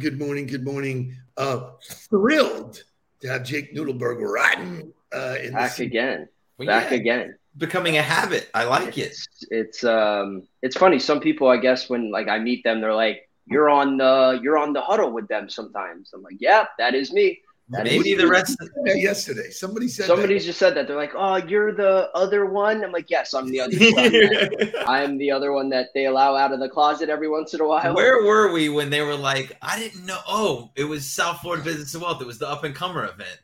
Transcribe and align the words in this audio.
Good 0.00 0.18
morning. 0.18 0.46
Good 0.46 0.64
morning. 0.64 1.16
Uh, 1.36 1.70
thrilled 2.08 2.82
to 3.20 3.28
have 3.28 3.44
Jake 3.44 3.74
Noodleberg 3.74 4.20
riding 4.20 4.92
uh, 5.12 5.36
in 5.42 5.52
back 5.52 5.76
the 5.76 5.84
again. 5.84 6.28
Well, 6.58 6.66
back 6.66 6.90
yeah. 6.90 6.96
again. 6.96 7.38
Becoming 7.56 7.98
a 7.98 8.02
habit. 8.02 8.48
I 8.54 8.64
like 8.64 8.96
it's, 8.96 9.26
it. 9.42 9.48
It's 9.50 9.84
um 9.84 10.48
it's 10.62 10.76
funny. 10.76 10.98
Some 10.98 11.20
people 11.20 11.48
I 11.48 11.58
guess 11.58 11.90
when 11.90 12.10
like 12.10 12.28
I 12.28 12.38
meet 12.38 12.64
them, 12.64 12.80
they're 12.80 12.94
like, 12.94 13.28
You're 13.46 13.68
on 13.68 13.98
the 13.98 14.40
you're 14.42 14.56
on 14.56 14.72
the 14.72 14.80
huddle 14.80 15.10
with 15.10 15.28
them 15.28 15.50
sometimes. 15.50 16.12
I'm 16.14 16.22
like, 16.22 16.36
Yeah, 16.38 16.66
that 16.78 16.94
is 16.94 17.12
me. 17.12 17.40
That 17.70 17.84
Maybe 17.84 18.14
the 18.14 18.26
rest 18.26 18.60
of 18.60 18.68
yesterday. 18.84 19.50
Somebody 19.50 19.86
said 19.86 20.06
somebody 20.06 20.38
just 20.40 20.58
said 20.58 20.74
that. 20.76 20.88
They're 20.88 20.96
like, 20.96 21.12
Oh, 21.16 21.36
you're 21.36 21.72
the 21.72 22.10
other 22.14 22.46
one. 22.46 22.82
I'm 22.82 22.90
like, 22.90 23.10
Yes, 23.10 23.32
I'm 23.32 23.48
the 23.48 23.60
other 23.60 23.76
one. 23.78 24.72
I'm 24.88 25.18
the 25.18 25.30
other 25.30 25.52
one 25.52 25.68
that 25.70 25.90
they 25.94 26.06
allow 26.06 26.34
out 26.34 26.52
of 26.52 26.58
the 26.58 26.68
closet 26.68 27.08
every 27.08 27.28
once 27.28 27.54
in 27.54 27.60
a 27.60 27.66
while. 27.66 27.94
Where 27.94 28.24
were 28.24 28.52
we 28.52 28.68
when 28.68 28.90
they 28.90 29.02
were 29.02 29.14
like, 29.14 29.56
I 29.62 29.78
didn't 29.78 30.04
know 30.04 30.18
oh, 30.26 30.70
it 30.74 30.84
was 30.84 31.06
South 31.06 31.40
Florida 31.40 31.62
Business 31.62 31.94
and 31.94 32.02
Wealth. 32.02 32.20
It 32.20 32.26
was 32.26 32.38
the 32.38 32.48
up 32.48 32.64
and 32.64 32.74
comer 32.74 33.04
event 33.04 33.38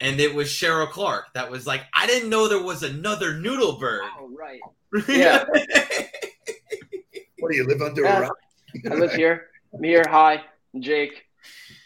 and 0.00 0.20
it 0.20 0.34
was 0.34 0.48
Cheryl 0.48 0.90
Clark 0.90 1.32
that 1.34 1.50
was 1.50 1.66
like, 1.66 1.82
I 1.94 2.06
didn't 2.06 2.30
know 2.30 2.48
there 2.48 2.62
was 2.62 2.82
another 2.82 3.32
Noodleberg. 3.32 4.08
Oh, 4.18 4.30
right. 4.36 4.60
Yeah. 5.08 5.44
what 7.38 7.52
do 7.52 7.56
you 7.56 7.66
live 7.66 7.82
under 7.82 8.02
yeah. 8.02 8.18
a 8.18 8.20
rock? 8.22 8.36
I 8.90 8.94
live 8.94 9.12
here. 9.12 9.48
I'm 9.74 9.82
here. 9.82 10.04
Hi, 10.08 10.42
Jake. 10.78 11.27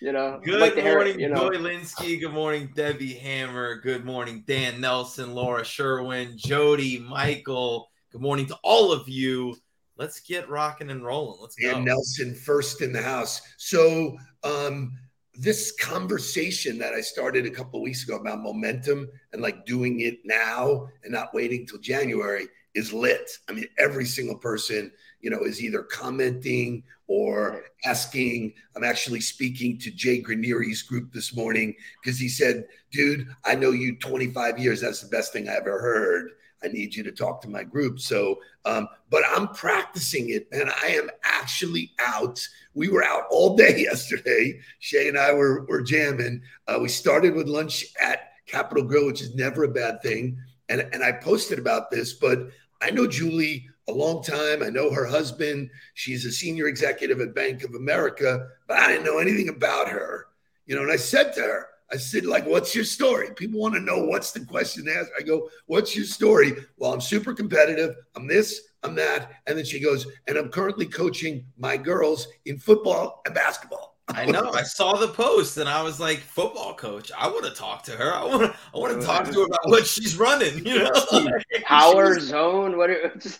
You 0.02 0.10
know, 0.10 0.40
good 0.42 0.60
like 0.60 0.76
morning, 0.82 1.20
you 1.20 1.28
know. 1.28 1.48
Linsky. 1.50 2.18
Good 2.18 2.32
morning, 2.32 2.72
Debbie 2.74 3.12
Hammer. 3.12 3.76
Good 3.76 4.04
morning, 4.04 4.42
Dan 4.48 4.80
Nelson, 4.80 5.32
Laura 5.32 5.64
Sherwin, 5.64 6.36
Jody, 6.36 6.98
Michael. 6.98 7.88
Good 8.10 8.20
morning 8.20 8.46
to 8.46 8.58
all 8.64 8.90
of 8.90 9.08
you. 9.08 9.54
Let's 9.96 10.18
get 10.18 10.48
rocking 10.48 10.90
and 10.90 11.06
rolling. 11.06 11.40
Let's 11.40 11.54
go. 11.54 11.70
Dan 11.70 11.84
Nelson 11.84 12.34
first 12.34 12.82
in 12.82 12.92
the 12.92 13.00
house. 13.00 13.42
So, 13.58 14.16
um, 14.42 14.98
this 15.34 15.70
conversation 15.80 16.78
that 16.78 16.94
I 16.94 17.00
started 17.00 17.46
a 17.46 17.50
couple 17.50 17.78
of 17.78 17.84
weeks 17.84 18.02
ago 18.02 18.16
about 18.16 18.42
momentum 18.42 19.08
and 19.32 19.40
like 19.40 19.64
doing 19.66 20.00
it 20.00 20.18
now 20.24 20.88
and 21.04 21.12
not 21.12 21.32
waiting 21.32 21.64
till 21.64 21.78
January 21.78 22.48
is 22.74 22.92
lit. 22.92 23.30
I 23.48 23.52
mean, 23.52 23.66
every 23.78 24.06
single 24.06 24.38
person, 24.38 24.90
you 25.22 25.30
know, 25.30 25.44
is 25.44 25.62
either 25.62 25.82
commenting 25.82 26.82
or 27.06 27.62
asking. 27.84 28.52
I'm 28.76 28.84
actually 28.84 29.20
speaking 29.20 29.78
to 29.78 29.90
Jay 29.90 30.20
Granieri's 30.20 30.82
group 30.82 31.12
this 31.12 31.34
morning 31.34 31.74
because 32.02 32.18
he 32.18 32.28
said, 32.28 32.66
dude, 32.90 33.28
I 33.44 33.54
know 33.54 33.70
you 33.70 33.96
25 33.96 34.58
years. 34.58 34.80
That's 34.80 35.00
the 35.00 35.08
best 35.08 35.32
thing 35.32 35.48
I 35.48 35.54
ever 35.54 35.80
heard. 35.80 36.32
I 36.64 36.68
need 36.68 36.94
you 36.94 37.02
to 37.04 37.12
talk 37.12 37.40
to 37.42 37.48
my 37.48 37.64
group. 37.64 37.98
So, 37.98 38.40
um, 38.64 38.88
but 39.10 39.22
I'm 39.28 39.48
practicing 39.48 40.30
it 40.30 40.46
and 40.52 40.70
I 40.70 40.88
am 40.88 41.10
actually 41.24 41.92
out. 41.98 42.46
We 42.74 42.88
were 42.88 43.04
out 43.04 43.24
all 43.30 43.56
day 43.56 43.82
yesterday. 43.82 44.60
Shay 44.78 45.08
and 45.08 45.18
I 45.18 45.32
were, 45.32 45.64
were 45.66 45.82
jamming. 45.82 46.42
Uh, 46.66 46.78
we 46.80 46.88
started 46.88 47.34
with 47.34 47.48
lunch 47.48 47.86
at 48.00 48.32
Capital 48.46 48.84
Grille, 48.84 49.06
which 49.06 49.22
is 49.22 49.34
never 49.34 49.64
a 49.64 49.68
bad 49.68 50.02
thing. 50.02 50.38
And, 50.68 50.80
and 50.92 51.02
I 51.02 51.12
posted 51.12 51.58
about 51.58 51.90
this, 51.90 52.12
but 52.12 52.48
I 52.80 52.90
know 52.90 53.06
Julie 53.06 53.68
a 53.88 53.92
long 53.92 54.22
time. 54.22 54.62
I 54.62 54.68
know 54.68 54.92
her 54.92 55.06
husband. 55.06 55.70
She's 55.94 56.24
a 56.24 56.32
senior 56.32 56.66
executive 56.66 57.20
at 57.20 57.34
Bank 57.34 57.64
of 57.64 57.74
America, 57.74 58.48
but 58.66 58.78
I 58.78 58.88
didn't 58.88 59.04
know 59.04 59.18
anything 59.18 59.48
about 59.48 59.88
her. 59.88 60.28
You 60.66 60.76
know, 60.76 60.82
and 60.82 60.92
I 60.92 60.96
said 60.96 61.32
to 61.34 61.40
her, 61.40 61.66
I 61.92 61.96
said, 61.96 62.24
like, 62.24 62.46
what's 62.46 62.74
your 62.74 62.84
story? 62.84 63.34
People 63.34 63.60
want 63.60 63.74
to 63.74 63.80
know 63.80 64.04
what's 64.04 64.32
the 64.32 64.44
question 64.44 64.88
asked. 64.88 65.10
I 65.18 65.22
go, 65.22 65.50
what's 65.66 65.94
your 65.94 66.06
story? 66.06 66.54
Well, 66.78 66.92
I'm 66.92 67.02
super 67.02 67.34
competitive. 67.34 67.96
I'm 68.16 68.26
this, 68.26 68.62
I'm 68.82 68.94
that. 68.94 69.32
And 69.46 69.58
then 69.58 69.64
she 69.66 69.78
goes, 69.78 70.06
and 70.26 70.38
I'm 70.38 70.48
currently 70.48 70.86
coaching 70.86 71.44
my 71.58 71.76
girls 71.76 72.28
in 72.46 72.58
football 72.58 73.20
and 73.26 73.34
basketball. 73.34 73.91
I 74.14 74.26
know. 74.26 74.50
I 74.52 74.62
saw 74.62 74.94
the 74.94 75.08
post 75.08 75.56
and 75.56 75.68
I 75.68 75.82
was 75.82 76.00
like, 76.00 76.20
football 76.20 76.74
coach. 76.74 77.10
I 77.16 77.28
want 77.28 77.44
to 77.44 77.52
talk 77.52 77.82
to 77.84 77.92
her. 77.92 78.12
I 78.12 78.24
want 78.24 78.42
to. 78.42 78.58
I 78.74 78.78
want 78.78 78.92
to 78.92 78.98
uh, 78.98 79.06
talk 79.06 79.26
to 79.26 79.32
her 79.32 79.44
about 79.46 79.68
what 79.68 79.86
she's 79.86 80.16
running. 80.16 80.64
You 80.66 80.84
know, 80.84 81.28
power 81.64 82.18
zone. 82.18 82.76
What? 82.76 82.90
Are, 82.90 83.12
what's 83.12 83.38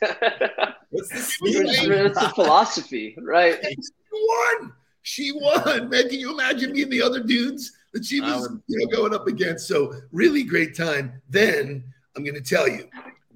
this? 1.09 1.39
It's 1.45 2.17
a 2.17 2.29
philosophy, 2.31 3.17
right? 3.21 3.59
She 3.65 4.27
won. 4.29 4.73
She 5.03 5.33
won. 5.33 5.89
Man, 5.89 6.09
can 6.09 6.21
you 6.21 6.33
imagine 6.33 6.73
me 6.73 6.83
and 6.83 6.93
the 6.93 7.03
other 7.03 7.23
dudes? 7.23 7.73
that 7.93 8.05
she 8.05 8.21
was 8.21 8.49
you 8.67 8.79
know, 8.79 8.87
going 8.97 9.15
up 9.15 9.27
against. 9.27 9.69
So 9.69 9.95
really 10.13 10.43
great 10.43 10.77
time. 10.77 11.21
Then 11.29 11.85
I'm 12.17 12.25
going 12.25 12.35
to 12.35 12.41
tell 12.41 12.69
you, 12.69 12.89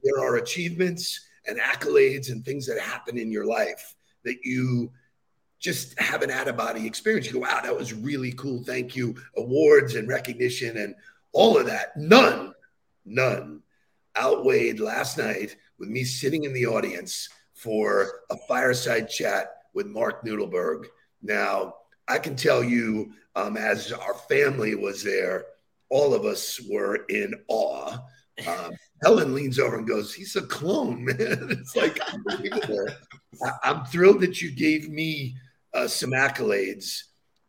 there 0.03 0.19
are 0.19 0.37
achievements 0.37 1.21
and 1.47 1.61
accolades 1.61 2.31
and 2.31 2.45
things 2.45 2.67
that 2.67 2.79
happen 2.81 3.19
in 3.19 3.31
your 3.31 3.45
life 3.45 3.95
that 4.25 4.39
you 4.43 4.91
just 5.59 5.99
have 5.99 6.23
an 6.23 6.31
out 6.31 6.49
of 6.49 6.57
body 6.57 6.87
experience. 6.87 7.27
You 7.27 7.35
go, 7.35 7.39
wow, 7.41 7.61
that 7.63 7.77
was 7.77 7.93
really 7.93 8.33
cool. 8.33 8.63
Thank 8.65 8.95
you. 8.95 9.15
Awards 9.37 9.95
and 9.95 10.09
recognition 10.09 10.77
and 10.77 10.95
all 11.33 11.59
of 11.59 11.67
that. 11.67 11.97
None, 11.97 12.55
none 13.05 13.63
outweighed 14.17 14.81
last 14.81 15.19
night 15.19 15.57
with 15.79 15.89
me 15.89 16.05
sitting 16.05 16.45
in 16.45 16.53
the 16.53 16.67
audience 16.67 17.29
for 17.55 18.23
a 18.31 18.37
fireside 18.49 19.09
chat 19.09 19.63
with 19.75 19.87
Mark 19.87 20.25
Noodleberg. 20.25 20.87
Now, 21.23 21.75
I 22.09 22.19
can 22.19 22.37
tell 22.37 22.63
you 22.63 23.13
um, 23.35 23.57
as 23.57 23.93
our 23.93 24.15
family 24.15 24.75
was 24.75 25.03
there, 25.03 25.45
all 25.91 26.15
of 26.15 26.25
us 26.25 26.61
were 26.69 27.05
in 27.09 27.35
awe. 27.49 27.99
Um, 28.47 28.73
Helen 29.03 29.35
leans 29.35 29.59
over 29.59 29.77
and 29.77 29.87
goes, 29.87 30.15
"He's 30.15 30.37
a 30.37 30.43
clone, 30.43 31.05
man." 31.05 31.17
it's 31.51 31.77
like 31.77 31.99
unbelievable. 32.13 32.87
I, 33.45 33.71
am 33.71 33.85
thrilled 33.85 34.21
that 34.21 34.41
you 34.41 34.51
gave 34.51 34.89
me 34.89 35.37
uh, 35.77 35.87
some 35.87 36.11
accolades, 36.11 37.03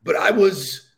but 0.03 0.15
I 0.15 0.31
was, 0.31 0.89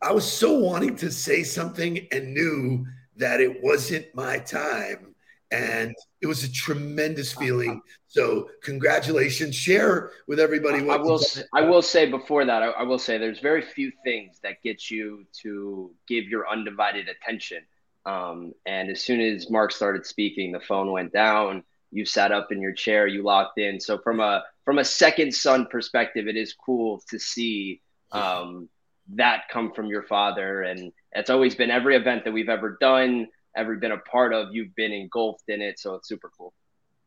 I 0.00 0.12
was 0.12 0.30
so 0.30 0.58
wanting 0.58 0.96
to 0.96 1.10
say 1.10 1.42
something 1.42 2.08
and 2.10 2.32
knew 2.32 2.86
that 3.16 3.40
it 3.40 3.62
wasn't 3.62 4.06
my 4.14 4.38
time, 4.38 5.14
and 5.50 5.94
it 6.22 6.26
was 6.26 6.44
a 6.44 6.52
tremendous 6.52 7.32
feeling. 7.32 7.82
So, 8.06 8.48
congratulations! 8.62 9.54
Share 9.54 10.10
with 10.26 10.40
everybody. 10.40 10.82
What 10.82 11.00
I 11.00 11.02
will. 11.02 11.18
Say, 11.18 11.42
I 11.54 11.62
will 11.62 11.82
say 11.82 12.10
before 12.10 12.44
that, 12.46 12.62
I, 12.62 12.68
I, 12.68 12.82
will 12.84 12.98
say 12.98 13.18
there's 13.18 13.40
very 13.40 13.62
few 13.62 13.92
things 14.04 14.38
that 14.42 14.62
get 14.62 14.90
you 14.90 15.26
to 15.42 15.90
give 16.06 16.24
your 16.24 16.48
undivided 16.48 17.08
attention. 17.08 17.58
Um, 18.06 18.54
and 18.64 18.88
as 18.90 19.02
soon 19.02 19.20
as 19.20 19.50
Mark 19.50 19.72
started 19.72 20.06
speaking, 20.06 20.52
the 20.52 20.60
phone 20.60 20.90
went 20.92 21.12
down. 21.12 21.64
You 21.90 22.04
sat 22.04 22.32
up 22.32 22.52
in 22.52 22.60
your 22.60 22.72
chair. 22.72 23.06
You 23.06 23.22
locked 23.22 23.58
in. 23.58 23.80
So 23.80 23.98
from 23.98 24.20
a 24.20 24.44
from 24.64 24.78
a 24.78 24.84
second 24.84 25.34
son 25.34 25.66
perspective, 25.70 26.28
it 26.28 26.36
is 26.36 26.54
cool 26.54 27.02
to 27.08 27.18
see 27.18 27.80
um, 28.12 28.68
that 29.14 29.44
come 29.50 29.72
from 29.72 29.86
your 29.86 30.02
father. 30.02 30.62
And 30.62 30.92
it's 31.12 31.30
always 31.30 31.54
been 31.54 31.70
every 31.70 31.96
event 31.96 32.24
that 32.24 32.32
we've 32.32 32.48
ever 32.48 32.76
done 32.80 33.28
ever 33.58 33.76
been 33.76 33.92
a 33.92 33.98
part 33.98 34.32
of, 34.32 34.54
you've 34.54 34.74
been 34.74 34.92
engulfed 34.92 35.48
in 35.48 35.60
it. 35.60 35.78
So 35.78 35.94
it's 35.94 36.08
super 36.08 36.30
cool. 36.36 36.54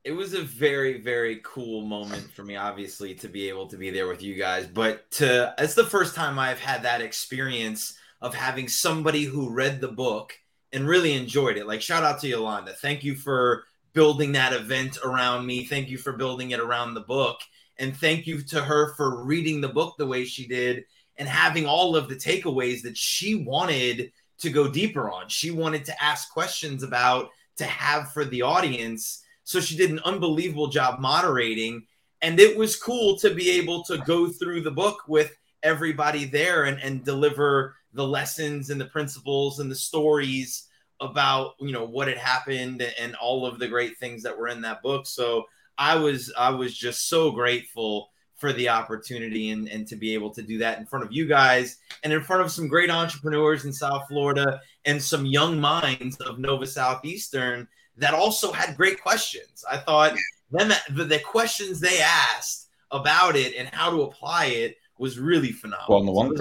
It 0.04 0.12
was 0.12 0.34
a 0.34 0.42
very, 0.42 1.00
very 1.00 1.42
cool 1.44 1.82
moment 1.86 2.32
for 2.32 2.44
me, 2.44 2.56
obviously, 2.56 3.14
to 3.16 3.28
be 3.28 3.50
able 3.50 3.68
to 3.68 3.78
be 3.78 3.92
there 3.92 4.08
with 4.08 4.22
you 4.22 4.36
guys. 4.36 4.66
But 4.68 5.10
to 5.12 5.54
it's 5.58 5.76
the 5.76 5.86
first 5.86 6.16
time 6.16 6.40
I've 6.40 6.60
had 6.60 6.84
that 6.84 7.02
experience 7.02 7.96
of 8.20 8.34
having 8.34 8.68
somebody 8.68 9.24
who 9.24 9.52
read 9.52 9.80
the 9.80 9.88
book 9.88 10.34
and 10.74 10.88
really 10.88 11.14
enjoyed 11.14 11.58
it. 11.58 11.68
Like 11.68 11.82
shout 11.82 12.04
out 12.04 12.20
to 12.22 12.28
Yolanda. 12.28 12.74
Thank 12.74 13.04
you 13.04 13.16
for 13.16 13.66
building 13.94 14.32
that 14.34 14.54
event 14.54 14.98
around 15.04 15.46
me. 15.46 15.66
Thank 15.66 15.90
you 15.90 15.98
for 15.98 16.14
building 16.14 16.52
it 16.52 16.60
around 16.60 16.94
the 16.94 17.02
book. 17.02 17.40
And 17.78 17.96
thank 17.96 18.28
you 18.28 18.42
to 18.44 18.62
her 18.62 18.94
for 18.96 19.24
reading 19.24 19.60
the 19.60 19.70
book 19.70 19.96
the 19.98 20.08
way 20.08 20.26
she 20.26 20.48
did 20.48 20.86
and 21.18 21.28
having 21.28 21.66
all 21.66 21.96
of 21.96 22.10
the 22.10 22.16
takeaways 22.16 22.82
that 22.84 22.98
she 22.98 23.36
wanted 23.36 24.12
to 24.40 24.50
go 24.50 24.68
deeper 24.68 25.10
on. 25.10 25.30
She 25.30 25.52
wanted 25.52 25.86
to 25.86 26.04
ask 26.04 26.32
questions 26.32 26.84
about 26.84 27.30
to 27.58 27.66
have 27.66 28.12
for 28.12 28.26
the 28.26 28.42
audience. 28.42 29.24
So 29.44 29.60
she 29.60 29.76
did 29.76 29.92
an 29.92 30.00
unbelievable 30.00 30.68
job 30.68 31.00
moderating. 31.00 31.86
And 32.22 32.40
it 32.40 32.56
was 32.56 32.76
cool 32.76 33.18
to 33.18 33.34
be 33.34 33.50
able 33.52 33.84
to 33.86 33.98
go 34.00 34.28
through 34.28 34.62
the 34.62 34.72
book 34.72 35.00
with 35.08 35.36
everybody 35.64 36.26
there 36.26 36.66
and, 36.66 36.80
and 36.80 37.04
deliver 37.04 37.76
the 37.94 38.08
lessons 38.08 38.70
and 38.70 38.80
the 38.80 38.86
principles 38.86 39.60
and 39.60 39.70
the 39.70 39.76
stories 39.76 40.68
about 41.02 41.56
you 41.60 41.72
know 41.72 41.84
what 41.84 42.08
had 42.08 42.18
happened 42.18 42.82
and 43.00 43.16
all 43.16 43.46
of 43.46 43.60
the 43.60 43.68
great 43.68 43.98
things 43.98 44.24
that 44.24 44.38
were 44.38 44.48
in 44.48 44.62
that 44.62 44.82
book 44.82 45.06
so 45.06 45.44
i 45.78 45.96
was 45.96 46.32
i 46.38 46.50
was 46.50 46.78
just 46.78 47.10
so 47.10 47.32
grateful 47.32 48.12
for 48.42 48.52
the 48.54 48.68
opportunity 48.68 49.52
and, 49.52 49.70
and 49.70 49.88
to 49.88 49.96
be 49.96 50.16
able 50.16 50.32
to 50.32 50.42
do 50.42 50.58
that 50.58 50.80
in 50.80 50.86
front 50.88 51.06
of 51.06 51.12
you 51.12 51.28
guys 51.28 51.78
and 52.04 52.12
in 52.12 52.22
front 52.22 52.42
of 52.42 52.52
some 52.52 52.68
great 52.68 52.90
entrepreneurs 52.90 53.66
in 53.66 53.72
South 53.72 54.08
Florida 54.08 54.60
and 54.86 55.00
some 55.00 55.28
young 55.28 55.62
minds 55.62 56.18
of 56.22 56.40
Nova 56.40 56.66
Southeastern 56.66 57.68
that 57.98 58.16
also 58.16 58.52
had 58.52 58.76
great 58.76 59.00
questions. 59.00 59.64
I 59.70 59.78
thought 59.78 60.16
then 60.50 60.74
the, 60.90 61.06
the 61.06 61.20
questions 61.20 61.80
they 61.80 62.02
asked 62.02 62.70
about 62.90 63.36
it 63.36 63.56
and 63.56 63.70
how 63.70 63.92
to 63.92 64.02
apply 64.02 64.46
it 64.46 64.78
was 64.98 65.20
really 65.20 65.52
phenomenal. 65.52 65.88
Well, 65.90 66.00
in 66.00 66.06
the 66.08 66.12
one 66.12 66.34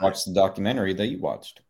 watch 0.00 0.24
the 0.24 0.34
documentary 0.34 0.92
that 0.94 1.06
you 1.06 1.20
watched. 1.20 1.60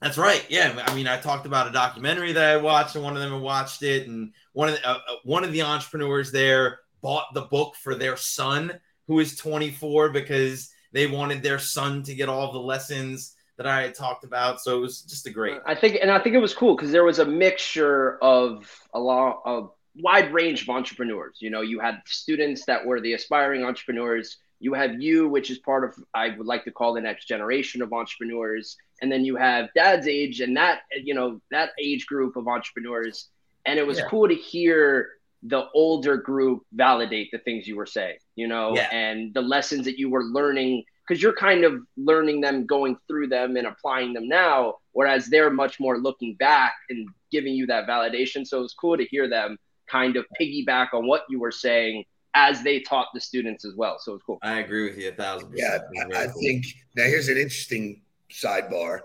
That's 0.00 0.18
right. 0.18 0.44
Yeah, 0.50 0.82
I 0.86 0.94
mean, 0.94 1.08
I 1.08 1.18
talked 1.18 1.46
about 1.46 1.68
a 1.68 1.72
documentary 1.72 2.32
that 2.32 2.44
I 2.44 2.56
watched, 2.58 2.94
and 2.96 3.04
one 3.04 3.16
of 3.16 3.22
them 3.22 3.40
watched 3.40 3.82
it, 3.82 4.06
and 4.06 4.32
one 4.52 4.68
of 4.68 4.74
the, 4.74 4.88
uh, 4.88 4.94
uh 4.94 5.16
one 5.24 5.42
of 5.42 5.52
the 5.52 5.62
entrepreneurs 5.62 6.30
there 6.30 6.80
bought 7.00 7.32
the 7.34 7.42
book 7.42 7.74
for 7.76 7.94
their 7.94 8.16
son 8.16 8.78
who 9.06 9.20
is 9.20 9.36
24 9.36 10.10
because 10.10 10.70
they 10.92 11.06
wanted 11.06 11.42
their 11.42 11.58
son 11.58 12.02
to 12.02 12.14
get 12.14 12.28
all 12.28 12.52
the 12.52 12.58
lessons 12.58 13.34
that 13.56 13.66
I 13.66 13.82
had 13.82 13.94
talked 13.94 14.24
about. 14.24 14.60
So 14.60 14.76
it 14.76 14.80
was 14.80 15.02
just 15.02 15.26
a 15.26 15.30
great. 15.30 15.58
I 15.66 15.74
think, 15.74 15.98
and 16.00 16.10
I 16.10 16.18
think 16.18 16.34
it 16.34 16.40
was 16.40 16.54
cool 16.54 16.76
because 16.76 16.90
there 16.90 17.04
was 17.04 17.18
a 17.18 17.24
mixture 17.24 18.22
of 18.22 18.70
a 18.92 19.00
lot 19.00 19.40
of 19.44 19.70
wide 19.96 20.32
range 20.32 20.62
of 20.62 20.68
entrepreneurs. 20.68 21.38
You 21.40 21.50
know, 21.50 21.62
you 21.62 21.80
had 21.80 22.02
students 22.06 22.64
that 22.66 22.84
were 22.84 23.00
the 23.00 23.14
aspiring 23.14 23.64
entrepreneurs. 23.64 24.38
You 24.58 24.74
have 24.74 25.00
you, 25.00 25.28
which 25.28 25.50
is 25.50 25.58
part 25.58 25.84
of 25.84 25.94
I 26.14 26.30
would 26.30 26.46
like 26.46 26.64
to 26.64 26.70
call 26.70 26.94
the 26.94 27.00
next 27.00 27.26
generation 27.26 27.82
of 27.82 27.92
entrepreneurs, 27.92 28.76
and 29.02 29.10
then 29.10 29.24
you 29.24 29.36
have 29.36 29.68
dad's 29.74 30.06
age 30.06 30.40
and 30.40 30.56
that 30.56 30.80
you 31.02 31.14
know 31.14 31.40
that 31.50 31.70
age 31.80 32.06
group 32.06 32.36
of 32.36 32.48
entrepreneurs. 32.48 33.28
And 33.66 33.78
it 33.78 33.86
was 33.86 33.98
yeah. 33.98 34.06
cool 34.08 34.28
to 34.28 34.34
hear 34.34 35.10
the 35.42 35.68
older 35.74 36.16
group 36.16 36.62
validate 36.72 37.30
the 37.32 37.38
things 37.38 37.66
you 37.66 37.76
were 37.76 37.86
saying, 37.86 38.16
you 38.36 38.48
know, 38.48 38.74
yeah. 38.74 38.88
and 38.92 39.34
the 39.34 39.42
lessons 39.42 39.84
that 39.84 39.98
you 39.98 40.08
were 40.08 40.22
learning 40.24 40.84
because 41.06 41.22
you're 41.22 41.34
kind 41.34 41.64
of 41.64 41.82
learning 41.96 42.40
them, 42.40 42.66
going 42.66 42.96
through 43.06 43.28
them, 43.28 43.56
and 43.56 43.66
applying 43.66 44.12
them 44.12 44.28
now. 44.28 44.74
Whereas 44.92 45.26
they're 45.26 45.50
much 45.50 45.78
more 45.78 45.98
looking 45.98 46.34
back 46.34 46.74
and 46.90 47.08
giving 47.30 47.54
you 47.54 47.66
that 47.66 47.86
validation. 47.86 48.46
So 48.46 48.58
it 48.58 48.62
was 48.62 48.74
cool 48.74 48.96
to 48.96 49.04
hear 49.04 49.28
them 49.28 49.56
kind 49.88 50.16
of 50.16 50.26
piggyback 50.40 50.88
on 50.94 51.06
what 51.06 51.24
you 51.28 51.38
were 51.38 51.52
saying 51.52 52.04
as 52.34 52.62
they 52.62 52.80
taught 52.80 53.08
the 53.14 53.20
students 53.20 53.64
as 53.64 53.74
well. 53.76 53.98
So 54.00 54.14
it's 54.14 54.24
cool. 54.24 54.38
I 54.42 54.58
agree 54.58 54.88
with 54.88 54.98
you 54.98 55.08
a 55.08 55.12
thousand 55.12 55.50
percent. 55.50 55.84
Yeah, 55.92 56.04
I, 56.12 56.24
I 56.24 56.26
cool. 56.26 56.40
think 56.40 56.66
now 56.96 57.04
here's 57.04 57.28
an 57.28 57.36
interesting 57.36 58.02
sidebar. 58.30 59.00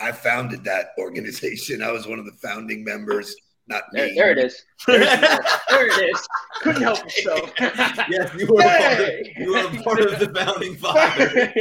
I 0.00 0.12
founded 0.12 0.64
that 0.64 0.90
organization. 0.98 1.82
I 1.82 1.92
was 1.92 2.06
one 2.06 2.18
of 2.18 2.26
the 2.26 2.32
founding 2.32 2.84
members. 2.84 3.34
Not 3.68 3.82
there, 3.90 4.14
there 4.14 4.30
it 4.30 4.38
is. 4.38 4.64
there 4.86 5.00
it 5.00 6.14
is. 6.14 6.28
Couldn't 6.62 6.82
help 6.82 7.02
myself. 7.02 7.52
yes, 7.58 8.32
you 8.38 8.46
were, 8.46 8.62
hey. 8.62 9.34
part 9.44 9.58
of, 9.58 9.74
you 9.74 9.76
were 9.76 9.82
part 9.82 10.00
of 10.00 10.18
the 10.20 10.32
founding 10.32 10.76
father. 10.76 11.52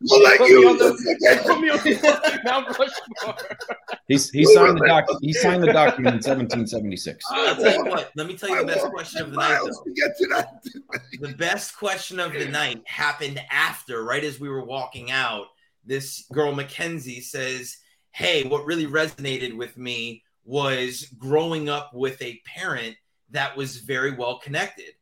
well, 0.00 0.22
like 0.22 0.40
you. 0.48 0.74
Put 1.42 1.60
me 1.60 1.68
on 1.68 1.78
the 1.78 2.40
Mount 2.44 2.68
Rushmore. 2.68 3.36
He's, 4.08 4.30
he 4.30 4.46
signed 4.46 4.78
the 4.78 4.86
doc. 4.86 5.04
He 5.20 5.34
signed 5.34 5.62
the 5.62 5.72
document 5.72 6.24
in 6.24 6.30
1776. 6.30 7.22
I'll 7.30 7.56
tell 7.56 7.84
you 7.84 7.90
what. 7.90 8.10
Let 8.16 8.26
me 8.26 8.38
tell 8.38 8.48
you 8.48 8.60
the 8.60 8.66
best 8.66 8.86
question 8.86 9.22
of 9.22 9.30
the 9.32 9.36
night. 9.36 9.60
Get 9.96 10.16
to 10.16 10.26
that. 10.28 10.64
the 11.20 11.34
best 11.34 11.76
question 11.76 12.18
of 12.20 12.32
the 12.32 12.46
night 12.46 12.82
happened 12.86 13.38
after, 13.50 14.02
right 14.02 14.24
as 14.24 14.40
we 14.40 14.48
were 14.48 14.64
walking 14.64 15.10
out. 15.10 15.48
This 15.84 16.24
girl 16.32 16.54
Mackenzie 16.54 17.20
says 17.20 17.76
hey, 18.12 18.44
what 18.44 18.66
really 18.66 18.86
resonated 18.86 19.56
with 19.56 19.76
me 19.76 20.22
was 20.44 21.06
growing 21.18 21.68
up 21.68 21.92
with 21.94 22.20
a 22.22 22.40
parent 22.44 22.96
that 23.30 23.56
was 23.56 23.78
very 23.78 24.12
well 24.12 24.38
connected. 24.38 24.92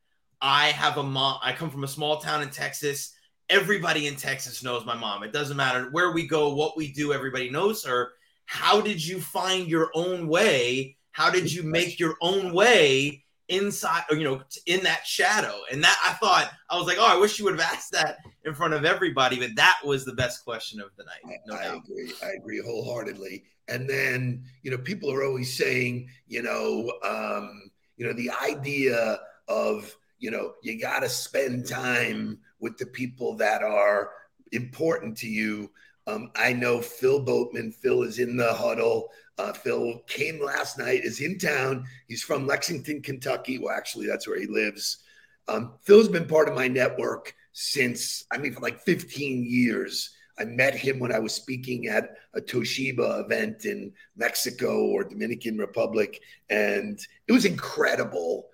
I 0.41 0.69
have 0.69 0.99
a 0.99 1.03
mom, 1.03 1.39
I 1.43 1.53
come 1.53 1.71
from 1.71 1.85
a 1.85 1.89
small 1.89 2.19
town 2.19 2.43
in 2.43 2.51
Texas. 2.51 3.15
Everybody 3.49 4.07
in 4.07 4.17
Texas 4.17 4.63
knows 4.63 4.85
my 4.85 4.95
mom. 4.95 5.23
It 5.23 5.33
doesn't 5.33 5.57
matter 5.57 5.89
where 5.91 6.13
we 6.13 6.27
go, 6.27 6.55
what 6.55 6.77
we 6.77 6.93
do, 6.93 7.13
everybody 7.13 7.51
knows 7.51 7.85
her. 7.85 8.13
How 8.45 8.81
did 8.81 9.05
you 9.05 9.21
find 9.21 9.67
your 9.67 9.91
own 9.95 10.29
way? 10.29 10.97
How 11.13 11.31
did 11.31 11.53
you 11.53 11.63
make 11.63 11.99
your 11.99 12.15
own 12.21 12.53
way 12.53 13.25
inside 13.49 14.03
or 14.11 14.17
you 14.17 14.25
know 14.25 14.43
in 14.67 14.83
that 14.85 15.07
shadow. 15.07 15.61
And 15.73 15.83
that 15.83 15.99
i 16.05 16.13
thought 16.15 16.51
i 16.71 16.77
was 16.77 16.87
like 16.87 16.99
oh 16.99 17.07
i 17.07 17.17
wish 17.17 17.39
you 17.39 17.45
would 17.45 17.59
have 17.59 17.73
asked 17.73 17.93
that 17.93 18.19
in 18.45 18.55
front 18.55 18.75
of 18.75 18.85
everybody 18.85 19.39
but 19.39 19.55
that 19.57 19.79
was 19.85 20.05
the 20.05 20.13
best 20.15 20.45
question 20.45 20.81
of 20.81 20.91
the 20.97 21.05
night 21.05 21.41
no 21.47 21.55
I, 21.55 21.59
I 21.59 21.77
agree. 21.77 22.13
I 22.23 22.31
agree 22.39 22.61
wholeheartedly. 22.65 23.45
And 23.69 23.89
then 23.89 24.45
you 24.63 24.71
know 24.71 24.79
people 24.79 25.13
are 25.13 25.25
always 25.25 25.57
saying 25.57 26.09
you 26.27 26.43
know 26.43 26.93
um 27.05 27.71
you 27.97 28.07
know 28.07 28.13
the 28.13 28.31
idea 28.43 29.21
of 29.49 29.95
you 30.19 30.31
know 30.31 30.55
you 30.63 30.81
got 30.81 31.01
to 31.01 31.09
spend 31.09 31.67
time 31.67 32.39
with 32.61 32.77
the 32.79 32.87
people 32.87 33.37
that 33.37 33.63
are 33.63 34.11
important 34.53 35.17
to 35.19 35.29
you 35.29 35.71
um, 36.09 36.31
I 36.35 36.55
know 36.55 36.81
Phil 36.81 37.21
Boatman. 37.21 37.71
Phil 37.71 38.03
is 38.03 38.19
in 38.19 38.37
the 38.37 38.53
huddle. 38.55 39.11
Uh, 39.37 39.53
Phil 39.53 40.01
came 40.07 40.43
last 40.43 40.79
night, 40.79 41.05
is 41.05 41.21
in 41.21 41.39
town. 41.39 41.85
He's 42.09 42.23
from 42.23 42.47
Lexington, 42.47 43.03
Kentucky. 43.03 43.59
Well, 43.59 43.77
actually, 43.77 44.07
that's 44.07 44.27
where 44.27 44.41
he 44.41 44.47
lives. 44.47 45.05
Um, 45.49 45.75
Phil's 45.83 46.09
been 46.09 46.27
part 46.27 46.49
of 46.49 46.55
my 46.55 46.67
network 46.67 47.35
since, 47.53 48.25
I 48.33 48.39
mean, 48.39 48.55
for 48.55 48.61
like 48.61 48.81
15 48.81 49.45
years. 49.45 50.15
I 50.39 50.45
met 50.45 50.75
him 50.75 50.99
when 50.99 51.13
I 51.13 51.19
was 51.19 51.35
speaking 51.35 51.89
at 51.89 52.17
a 52.35 52.41
Toshiba 52.41 53.25
event 53.25 53.67
in 53.67 53.93
Mexico 54.17 54.87
or 54.87 55.05
Dominican 55.05 55.59
Republic. 55.59 56.23
And 56.49 56.99
it 57.27 57.33
was 57.33 57.45
incredible 57.45 58.47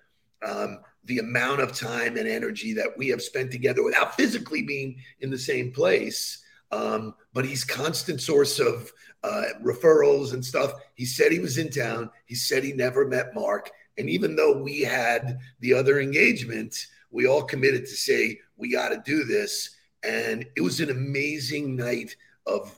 um, 0.45 0.79
the 1.05 1.19
amount 1.19 1.61
of 1.61 1.77
time 1.77 2.17
and 2.17 2.27
energy 2.27 2.73
that 2.73 2.97
we 2.97 3.07
have 3.09 3.21
spent 3.21 3.51
together 3.51 3.83
without 3.83 4.15
physically 4.15 4.63
being 4.63 4.97
in 5.21 5.29
the 5.29 5.37
same 5.37 5.71
place. 5.71 6.41
Um, 6.71 7.15
but 7.33 7.45
he's 7.45 7.63
constant 7.63 8.21
source 8.21 8.59
of 8.59 8.91
uh, 9.23 9.43
referrals 9.63 10.33
and 10.33 10.43
stuff. 10.43 10.73
He 10.95 11.05
said 11.05 11.31
he 11.31 11.39
was 11.39 11.57
in 11.57 11.69
town. 11.69 12.09
He 12.25 12.35
said 12.35 12.63
he 12.63 12.73
never 12.73 13.07
met 13.07 13.33
Mark. 13.33 13.71
And 13.97 14.09
even 14.09 14.35
though 14.35 14.61
we 14.61 14.81
had 14.81 15.39
the 15.59 15.73
other 15.73 15.99
engagement, 15.99 16.87
we 17.11 17.27
all 17.27 17.43
committed 17.43 17.85
to 17.85 17.95
say, 17.95 18.39
we 18.57 18.71
got 18.71 18.89
to 18.89 19.01
do 19.05 19.23
this. 19.23 19.75
And 20.03 20.45
it 20.55 20.61
was 20.61 20.79
an 20.81 20.89
amazing 20.89 21.75
night 21.75 22.15
of 22.45 22.77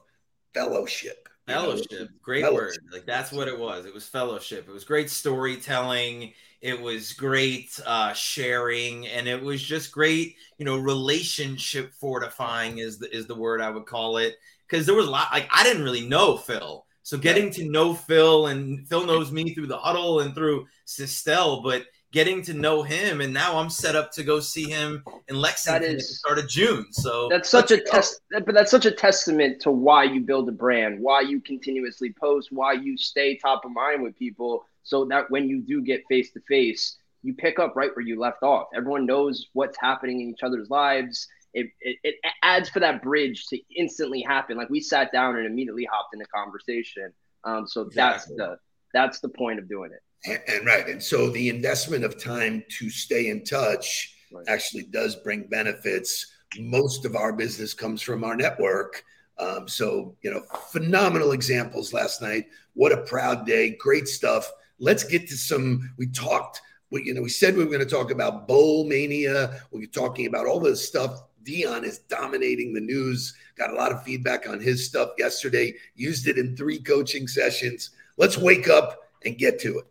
fellowship. 0.53 1.27
Fellowship, 1.47 2.09
great 2.21 2.43
fellowship. 2.43 2.81
word. 2.83 2.93
Like 2.93 3.05
that's 3.05 3.31
what 3.31 3.47
it 3.47 3.57
was. 3.57 3.85
It 3.85 3.93
was 3.93 4.07
fellowship. 4.07 4.67
It 4.67 4.71
was 4.71 4.83
great 4.83 5.09
storytelling. 5.09 6.33
It 6.61 6.79
was 6.79 7.13
great 7.13 7.79
uh, 7.85 8.13
sharing, 8.13 9.07
and 9.07 9.27
it 9.27 9.41
was 9.41 9.61
just 9.61 9.91
great. 9.91 10.35
You 10.57 10.65
know, 10.65 10.77
relationship 10.77 11.93
fortifying 11.93 12.79
is 12.79 12.99
the 12.99 13.15
is 13.15 13.27
the 13.27 13.35
word 13.35 13.61
I 13.61 13.69
would 13.69 13.85
call 13.85 14.17
it 14.17 14.35
because 14.67 14.85
there 14.85 14.95
was 14.95 15.07
a 15.07 15.11
lot. 15.11 15.31
Like 15.31 15.47
I 15.53 15.63
didn't 15.63 15.83
really 15.83 16.07
know 16.07 16.35
Phil, 16.35 16.85
so 17.03 17.17
getting 17.17 17.49
to 17.51 17.69
know 17.69 17.93
Phil 17.93 18.47
and 18.47 18.85
Phil 18.87 19.05
knows 19.05 19.31
me 19.31 19.53
through 19.53 19.67
the 19.67 19.77
huddle 19.77 20.19
and 20.19 20.35
through 20.35 20.67
Sistel, 20.85 21.63
but 21.63 21.85
getting 22.11 22.41
to 22.41 22.53
know 22.53 22.83
him 22.83 23.21
and 23.21 23.33
now 23.33 23.57
I'm 23.57 23.69
set 23.69 23.95
up 23.95 24.11
to 24.13 24.23
go 24.23 24.39
see 24.39 24.69
him 24.69 25.03
in 25.27 25.35
Lexington 25.35 25.81
that 25.81 25.87
is, 25.87 26.03
at 26.03 26.07
the 26.07 26.13
start 26.15 26.39
of 26.39 26.47
June. 26.47 26.85
So 26.91 27.27
that's 27.29 27.49
such 27.49 27.71
a 27.71 27.81
test 27.81 28.21
but 28.31 28.53
that's 28.53 28.71
such 28.71 28.85
a 28.85 28.91
testament 28.91 29.61
to 29.61 29.71
why 29.71 30.03
you 30.03 30.21
build 30.21 30.47
a 30.49 30.53
brand, 30.53 31.01
why 31.01 31.21
you 31.21 31.41
continuously 31.41 32.13
post, 32.19 32.49
why 32.51 32.73
you 32.73 32.97
stay 32.97 33.37
top 33.37 33.65
of 33.65 33.71
mind 33.71 34.03
with 34.03 34.15
people 34.15 34.65
so 34.83 35.03
that 35.05 35.29
when 35.29 35.49
you 35.49 35.61
do 35.61 35.81
get 35.81 36.03
face 36.07 36.31
to 36.31 36.39
face, 36.47 36.97
you 37.23 37.33
pick 37.33 37.59
up 37.59 37.75
right 37.75 37.93
where 37.93 38.05
you 38.05 38.17
left 38.17 38.41
off. 38.41 38.67
Everyone 38.73 39.05
knows 39.05 39.47
what's 39.51 39.77
happening 39.77 40.21
in 40.21 40.29
each 40.29 40.43
other's 40.43 40.69
lives. 40.69 41.27
It, 41.53 41.67
it, 41.81 41.97
it 42.03 42.15
adds 42.41 42.69
for 42.69 42.79
that 42.79 43.01
bridge 43.01 43.47
to 43.47 43.59
instantly 43.75 44.21
happen. 44.21 44.55
Like 44.55 44.69
we 44.69 44.79
sat 44.79 45.11
down 45.11 45.35
and 45.35 45.45
immediately 45.45 45.87
hopped 45.91 46.13
into 46.13 46.25
conversation. 46.27 47.11
Um, 47.43 47.67
so 47.67 47.81
exactly. 47.81 48.35
that's 48.37 48.49
the 48.49 48.57
that's 48.93 49.19
the 49.19 49.29
point 49.29 49.59
of 49.59 49.67
doing 49.67 49.91
it. 49.91 50.01
And, 50.25 50.39
and, 50.47 50.65
right, 50.65 50.87
and 50.87 51.01
so 51.01 51.29
the 51.29 51.49
investment 51.49 52.03
of 52.03 52.21
time 52.21 52.63
to 52.79 52.89
stay 52.89 53.29
in 53.29 53.43
touch 53.43 54.15
right. 54.31 54.45
actually 54.47 54.83
does 54.83 55.15
bring 55.17 55.43
benefits. 55.43 56.33
Most 56.59 57.05
of 57.05 57.15
our 57.15 57.33
business 57.33 57.73
comes 57.73 58.01
from 58.01 58.23
our 58.23 58.35
network. 58.35 59.03
Um, 59.39 59.67
so 59.67 60.15
you 60.21 60.31
know, 60.31 60.41
phenomenal 60.71 61.31
examples 61.31 61.93
last 61.93 62.21
night. 62.21 62.47
What 62.73 62.91
a 62.91 62.97
proud 62.97 63.45
day! 63.45 63.75
Great 63.79 64.07
stuff. 64.07 64.51
Let's 64.79 65.03
get 65.03 65.27
to 65.29 65.37
some. 65.37 65.93
We 65.97 66.07
talked. 66.07 66.61
We, 66.89 67.03
you 67.03 67.13
know, 67.13 67.21
we 67.21 67.29
said 67.29 67.55
we 67.55 67.63
were 67.63 67.69
going 67.69 67.85
to 67.87 67.95
talk 67.95 68.11
about 68.11 68.47
bowl 68.47 68.85
mania. 68.85 69.61
We 69.71 69.83
are 69.83 69.87
talking 69.87 70.25
about 70.25 70.47
all 70.47 70.59
this 70.59 70.87
stuff. 70.87 71.23
Deion 71.43 71.83
is 71.83 71.99
dominating 71.99 72.73
the 72.73 72.81
news. 72.81 73.35
Got 73.57 73.71
a 73.71 73.75
lot 73.75 73.91
of 73.91 74.03
feedback 74.03 74.49
on 74.49 74.59
his 74.59 74.85
stuff 74.85 75.11
yesterday. 75.17 75.73
Used 75.95 76.27
it 76.27 76.37
in 76.37 76.55
three 76.55 76.79
coaching 76.79 77.27
sessions. 77.27 77.91
Let's 78.17 78.37
wake 78.37 78.67
up 78.67 79.09
and 79.25 79.37
get 79.37 79.59
to 79.61 79.79
it. 79.79 79.85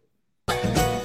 Thank 0.49 0.77
you. 0.77 0.96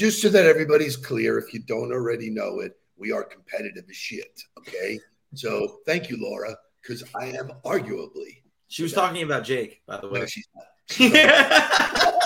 Just 0.00 0.22
so 0.22 0.30
that 0.30 0.46
everybody's 0.46 0.96
clear, 0.96 1.36
if 1.36 1.52
you 1.52 1.60
don't 1.60 1.92
already 1.92 2.30
know 2.30 2.60
it, 2.60 2.72
we 2.96 3.12
are 3.12 3.22
competitive 3.22 3.84
as 3.86 3.96
shit. 3.96 4.40
Okay. 4.56 4.98
So 5.34 5.80
thank 5.84 6.08
you, 6.08 6.16
Laura, 6.18 6.56
because 6.80 7.04
I 7.14 7.26
am 7.26 7.52
arguably 7.66 8.40
She 8.68 8.82
was 8.82 8.94
talking 8.94 9.22
about 9.22 9.44
Jake, 9.44 9.82
by 9.86 10.00
the 10.00 10.08
way. 10.08 10.20
No, 10.20 10.26
she's 10.26 10.48
not. 10.54 10.64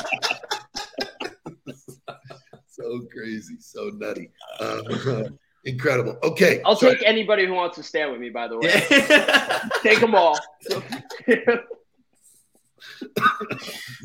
so 2.68 3.00
crazy, 3.12 3.56
so 3.58 3.90
nutty, 3.96 4.30
um, 4.60 5.36
incredible. 5.64 6.16
Okay, 6.22 6.62
I'll 6.64 6.76
so- 6.76 6.94
take 6.94 7.02
anybody 7.04 7.44
who 7.44 7.54
wants 7.54 7.74
to 7.78 7.82
stand 7.82 8.12
with 8.12 8.20
me. 8.20 8.30
By 8.30 8.46
the 8.46 8.56
way, 8.56 8.70
take 9.82 9.98
them 9.98 10.14
all. 10.14 10.38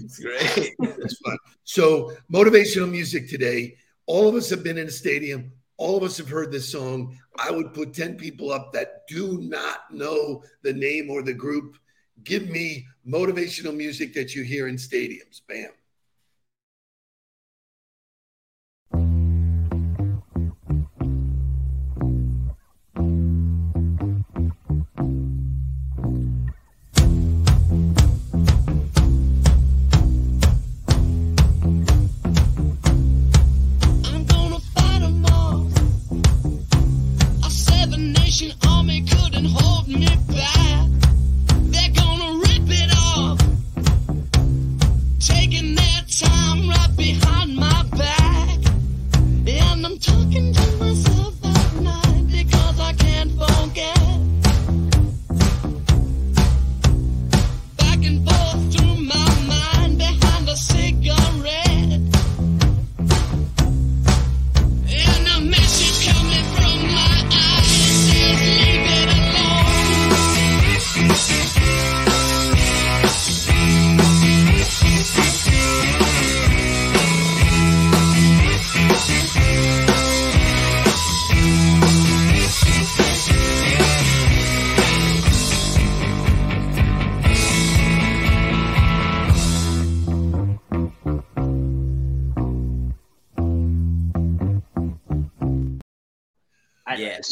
it's 0.01 0.19
great. 0.19 0.73
It's 0.79 1.19
fun. 1.19 1.37
So, 1.79 2.11
motivational 2.29 2.91
music 2.91 3.29
today. 3.29 3.77
All 4.05 4.27
of 4.27 4.35
us 4.35 4.49
have 4.49 4.65
been 4.65 4.77
in 4.77 4.87
a 4.87 4.91
stadium. 4.91 5.53
All 5.77 5.95
of 5.95 6.03
us 6.03 6.17
have 6.17 6.27
heard 6.27 6.51
this 6.51 6.69
song. 6.69 7.17
I 7.37 7.51
would 7.51 7.73
put 7.73 7.93
10 7.93 8.17
people 8.17 8.51
up 8.51 8.73
that 8.73 9.07
do 9.07 9.39
not 9.39 9.89
know 9.89 10.43
the 10.61 10.73
name 10.73 11.09
or 11.09 11.23
the 11.23 11.31
group. 11.31 11.77
Give 12.25 12.49
me 12.49 12.85
motivational 13.07 13.73
music 13.73 14.13
that 14.15 14.35
you 14.35 14.43
hear 14.43 14.67
in 14.67 14.75
stadiums. 14.75 15.39
Bam. 15.47 15.69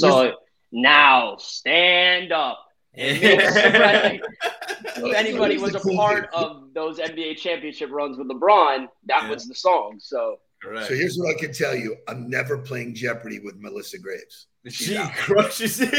I- 0.03 0.07
Yeah. 0.07 0.11
So 0.11 0.33
now 0.71 1.37
stand 1.37 2.31
up. 2.31 2.63
And 2.93 3.17
if 3.21 5.15
anybody 5.15 5.57
was 5.59 5.75
a 5.75 5.79
part 5.79 6.29
of 6.33 6.73
those 6.73 6.97
NBA 6.99 7.37
championship 7.37 7.91
runs 7.91 8.17
with 8.17 8.27
LeBron, 8.27 8.87
that 9.05 9.23
Yeah. 9.23 9.29
was 9.29 9.47
the 9.47 9.53
song. 9.55 9.97
So 9.99 10.39
Correct. 10.63 10.87
So, 10.87 10.95
here's 10.95 11.17
what 11.19 11.29
I 11.35 11.39
can 11.39 11.53
tell 11.53 11.75
you 11.75 11.95
I'm 12.07 12.27
never 12.29 12.57
playing 12.57 12.95
Jeopardy 12.95 13.37
with 13.39 13.57
Melissa 13.57 13.99
Graves. 13.99 14.47
she 14.67 14.97
out. 14.97 15.13
crushes 15.15 15.79
it. 15.81 15.89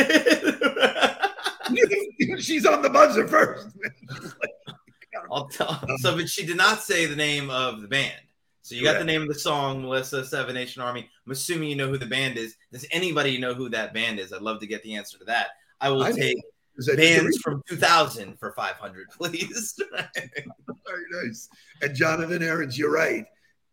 She's 2.40 2.66
on 2.66 2.83
the 2.83 2.90
buzzer 2.90 3.28
first. 3.28 3.68
I'll 5.30 5.49
tell. 5.49 5.80
So, 5.99 6.16
but 6.16 6.28
she 6.28 6.45
did 6.47 6.57
not 6.57 6.83
say 6.83 7.07
the 7.07 7.14
name 7.16 7.50
of 7.50 7.83
the 7.83 7.88
band. 7.88 8.14
So 8.68 8.75
you 8.75 8.84
got 8.84 8.98
the 8.98 9.04
name 9.04 9.22
of 9.22 9.28
the 9.28 9.34
song, 9.34 9.80
Melissa 9.80 10.26
Seven 10.26 10.52
Nation 10.52 10.82
Army. 10.82 11.08
I'm 11.25 11.32
assuming 11.32 11.70
you 11.70 11.75
know 11.75 11.88
who 11.88 11.96
the 11.96 12.04
band 12.04 12.37
is. 12.37 12.54
Does 12.70 12.84
anybody 12.90 13.38
know 13.38 13.54
who 13.54 13.70
that 13.70 13.94
band 13.94 14.20
is? 14.20 14.30
I'd 14.30 14.42
love 14.42 14.60
to 14.60 14.66
get 14.66 14.82
the 14.82 14.94
answer 14.94 15.16
to 15.16 15.25
that. 15.25 15.46
I 15.80 15.88
will 15.88 16.02
I 16.02 16.12
take 16.12 16.37
bands 16.94 17.38
from 17.38 17.62
2000 17.66 18.38
for 18.38 18.52
500, 18.52 19.08
please. 19.18 19.75
Very 19.90 21.04
nice. 21.12 21.48
And 21.80 21.94
Jonathan 21.94 22.42
Aarons, 22.42 22.76
you're 22.76 22.92
right. 22.92 23.25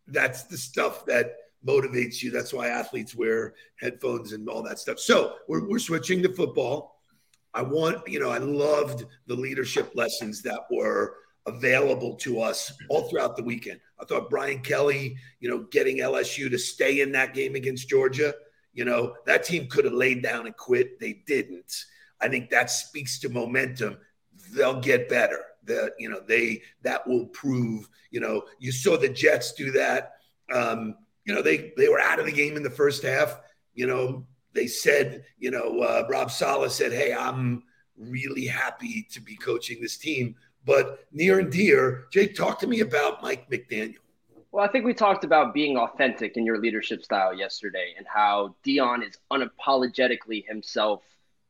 That's 0.08 0.44
the 0.44 0.58
stuff 0.58 1.06
that 1.08 1.36
motivates 1.68 2.24
you. 2.24 2.32
That's 2.32 2.54
why 2.54 2.70
athletes 2.70 3.14
wear 3.14 3.54
headphones 3.82 4.32
and 4.32 4.48
all 4.48 4.64
that 4.64 4.80
stuff. 4.80 5.00
So 5.00 5.34
we're, 5.50 5.68
we're 5.68 5.78
switching 5.78 6.24
to 6.24 6.32
football. 6.32 7.02
I 7.54 7.64
want, 7.64 8.08
you 8.08 8.22
know, 8.22 8.30
I 8.30 8.38
loved 8.38 9.04
the 9.28 9.36
leadership 9.36 9.92
lessons 9.94 10.42
that 10.44 10.62
were 10.72 11.18
available 11.46 12.16
to 12.16 12.42
us 12.42 12.72
all 12.90 13.08
throughout 13.10 13.38
the 13.38 13.44
weekend. 13.44 13.80
I 14.00 14.06
thought 14.06 14.30
Brian 14.30 14.62
Kelly, 14.62 15.18
you 15.40 15.50
know, 15.50 15.66
getting 15.72 15.98
LSU 15.98 16.50
to 16.50 16.58
stay 16.58 17.02
in 17.02 17.12
that 17.14 17.34
game 17.34 17.56
against 17.56 17.90
Georgia, 17.90 18.34
you 18.74 18.84
know, 18.84 19.16
that 19.26 19.44
team 19.44 19.68
could 19.68 19.86
have 19.86 19.94
laid 19.94 20.22
down 20.22 20.46
and 20.46 20.56
quit. 20.56 21.00
They 21.00 21.24
didn't. 21.26 21.86
I 22.22 22.28
think 22.28 22.50
that 22.50 22.70
speaks 22.70 23.20
to 23.20 23.30
momentum. 23.30 23.98
They'll 24.52 24.80
get 24.80 25.10
better. 25.10 25.40
That 25.64 25.94
you 25.98 26.10
know 26.10 26.20
they 26.20 26.62
that 26.84 27.08
will 27.08 27.26
prove. 27.28 27.90
You 28.12 28.20
know, 28.20 28.44
you 28.60 28.72
saw 28.72 28.98
the 28.98 29.10
Jets 29.10 29.54
do 29.54 29.72
that. 29.72 30.14
Um, 30.54 30.96
you 31.26 31.34
know, 31.34 31.42
they 31.42 31.74
they 31.78 31.90
were 31.90 32.00
out 32.00 32.20
of 32.20 32.26
the 32.26 32.32
game 32.32 32.56
in 32.58 32.64
the 32.64 32.70
first 32.70 33.02
half. 33.02 33.40
You 33.74 33.88
know, 33.88 34.28
they 34.54 34.68
said, 34.68 35.26
you 35.40 35.52
know, 35.52 35.82
uh, 35.82 36.06
Rob 36.10 36.30
Saleh 36.30 36.72
said, 36.72 36.92
"Hey, 36.92 37.14
I'm 37.14 37.64
really 37.98 38.46
happy 38.46 39.08
to 39.12 39.22
be 39.22 39.36
coaching 39.36 39.82
this 39.82 39.98
team." 39.98 40.36
But 40.66 41.06
near 41.12 41.40
and 41.40 41.52
dear, 41.52 42.08
Jake, 42.12 42.36
talk 42.36 42.60
to 42.60 42.68
me 42.68 42.80
about 42.80 43.22
Mike 43.22 43.50
McDaniel. 43.50 43.98
Well, 44.52 44.66
I 44.66 44.68
think 44.70 44.86
we 44.86 44.94
talked 44.94 45.24
about 45.24 45.54
being 45.54 45.78
authentic 45.78 46.38
in 46.38 46.46
your 46.46 46.58
leadership 46.58 47.04
style 47.04 47.34
yesterday 47.34 47.94
and 47.98 48.08
how 48.08 48.56
Deion 48.66 49.06
is 49.06 49.18
unapologetically 49.32 50.46
himself 50.48 51.04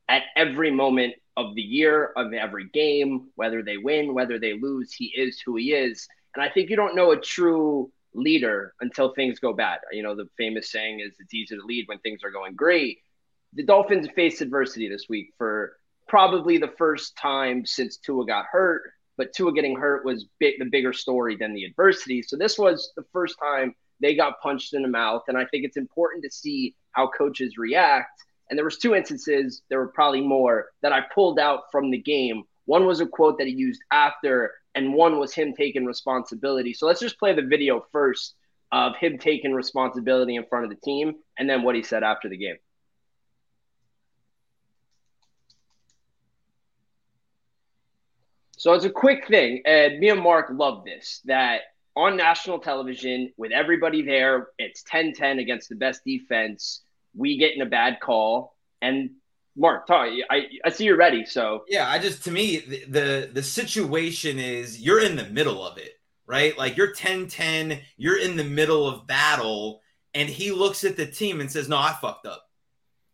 at 0.10 0.24
every 0.36 0.72
moment 0.72 1.14
of 1.38 1.56
the 1.56 1.62
year, 1.62 2.12
of 2.18 2.34
every 2.34 2.68
game, 2.70 3.30
whether 3.36 3.62
they 3.62 3.78
win, 3.78 4.14
whether 4.14 4.40
they 4.40 4.54
lose, 4.60 4.92
he 4.92 5.06
is 5.16 5.40
who 5.40 5.56
he 5.56 5.74
is. 5.74 6.08
And 6.36 6.44
I 6.44 6.50
think 6.50 6.70
you 6.70 6.76
don't 6.76 6.96
know 6.96 7.12
a 7.12 7.20
true 7.20 7.92
leader 8.14 8.74
until 8.82 9.14
things 9.14 9.40
go 9.40 9.54
bad. 9.54 9.80
You 9.92 10.04
know, 10.04 10.16
the 10.16 10.28
famous 10.38 10.72
saying 10.72 11.00
is 11.00 11.14
it's 11.20 11.34
easy 11.34 11.56
to 11.56 11.64
lead 11.64 11.88
when 11.88 12.00
things 12.00 12.24
are 12.24 12.32
going 12.32 12.56
great. 12.56 13.00
The 13.54 13.64
Dolphins 13.64 14.08
faced 14.16 14.42
adversity 14.42 14.90
this 14.90 15.06
week 15.08 15.34
for 15.38 15.78
probably 16.08 16.58
the 16.58 16.74
first 16.78 17.16
time 17.18 17.66
since 17.66 17.98
Tua 17.98 18.26
got 18.26 18.46
hurt 18.46 18.92
but 19.18 19.34
Tua 19.34 19.54
getting 19.54 19.78
hurt 19.78 20.06
was 20.06 20.26
big, 20.40 20.56
the 20.60 20.66
bigger 20.66 20.94
story 20.94 21.36
than 21.36 21.54
the 21.54 21.64
adversity. 21.64 22.22
So 22.22 22.38
this 22.38 22.58
was 22.58 22.92
the 22.96 23.06
first 23.14 23.36
time 23.40 23.76
they 24.02 24.16
got 24.16 24.42
punched 24.42 24.74
in 24.74 24.82
the 24.82 24.88
mouth, 24.88 25.24
and 25.28 25.38
I 25.38 25.46
think 25.46 25.64
it's 25.64 25.78
important 25.78 26.24
to 26.24 26.32
see 26.32 26.76
how 26.92 27.10
coaches 27.18 27.58
react. 27.58 28.24
And 28.50 28.58
there 28.58 28.66
was 28.66 28.78
two 28.78 28.94
instances, 28.94 29.64
there 29.70 29.80
were 29.80 29.88
probably 29.88 30.22
more 30.22 30.68
that 30.82 30.94
I 30.94 31.02
pulled 31.14 31.40
out 31.40 31.64
from 31.72 31.90
the 31.92 31.98
game. 31.98 32.44
One 32.66 32.86
was 32.86 33.00
a 33.00 33.06
quote 33.06 33.38
that 33.38 33.48
he 33.48 33.54
used 33.54 33.82
after, 33.92 34.54
and 34.76 34.94
one 34.94 35.18
was 35.18 35.34
him 35.34 35.54
taking 35.54 35.86
responsibility. 35.86 36.74
So 36.74 36.86
let's 36.86 37.00
just 37.00 37.18
play 37.18 37.34
the 37.34 37.42
video 37.42 37.86
first 37.92 38.36
of 38.72 38.96
him 38.98 39.18
taking 39.18 39.54
responsibility 39.54 40.36
in 40.36 40.46
front 40.46 40.66
of 40.66 40.70
the 40.70 40.82
team, 40.84 41.16
and 41.40 41.50
then 41.50 41.64
what 41.64 41.76
he 41.76 41.84
said 41.84 42.04
after 42.04 42.28
the 42.28 42.38
game. 42.38 42.58
So 48.66 48.74
it's 48.74 48.84
a 48.84 48.90
quick 48.90 49.28
thing, 49.28 49.62
and 49.68 50.00
me 50.00 50.10
and 50.10 50.20
Mark 50.20 50.48
love 50.52 50.86
this. 50.86 51.22
That 51.26 51.62
on 51.96 52.18
national 52.18 52.58
television, 52.58 53.32
with 53.38 53.52
everybody 53.52 54.02
there, 54.02 54.48
it's 54.58 54.82
10-10 54.92 55.40
against 55.40 55.70
the 55.70 55.76
best 55.76 56.04
defense. 56.04 56.82
We 57.16 57.38
get 57.38 57.54
in 57.54 57.62
a 57.62 57.68
bad 57.68 58.00
call, 58.00 58.56
and 58.82 59.12
Mark, 59.56 59.86
talk, 59.86 60.10
I 60.32 60.48
I 60.66 60.70
see 60.72 60.86
you're 60.86 60.98
ready. 60.98 61.28
So 61.28 61.64
yeah, 61.68 61.88
I 61.88 62.00
just 62.00 62.24
to 62.24 62.32
me 62.32 62.58
the, 62.58 62.86
the 62.86 63.30
the 63.34 63.44
situation 63.44 64.40
is 64.40 64.82
you're 64.82 65.00
in 65.00 65.16
the 65.16 65.26
middle 65.26 65.64
of 65.64 65.78
it, 65.78 66.00
right? 66.26 66.58
Like 66.58 66.76
you're 66.76 66.92
10-10, 66.92 67.80
you're 67.98 68.18
in 68.18 68.36
the 68.36 68.44
middle 68.44 68.88
of 68.88 69.06
battle, 69.06 69.82
and 70.16 70.28
he 70.28 70.52
looks 70.52 70.84
at 70.84 70.98
the 70.98 71.06
team 71.06 71.40
and 71.40 71.52
says, 71.52 71.70
"No, 71.70 71.78
I 71.78 71.96
fucked 72.02 72.26
up. 72.26 72.50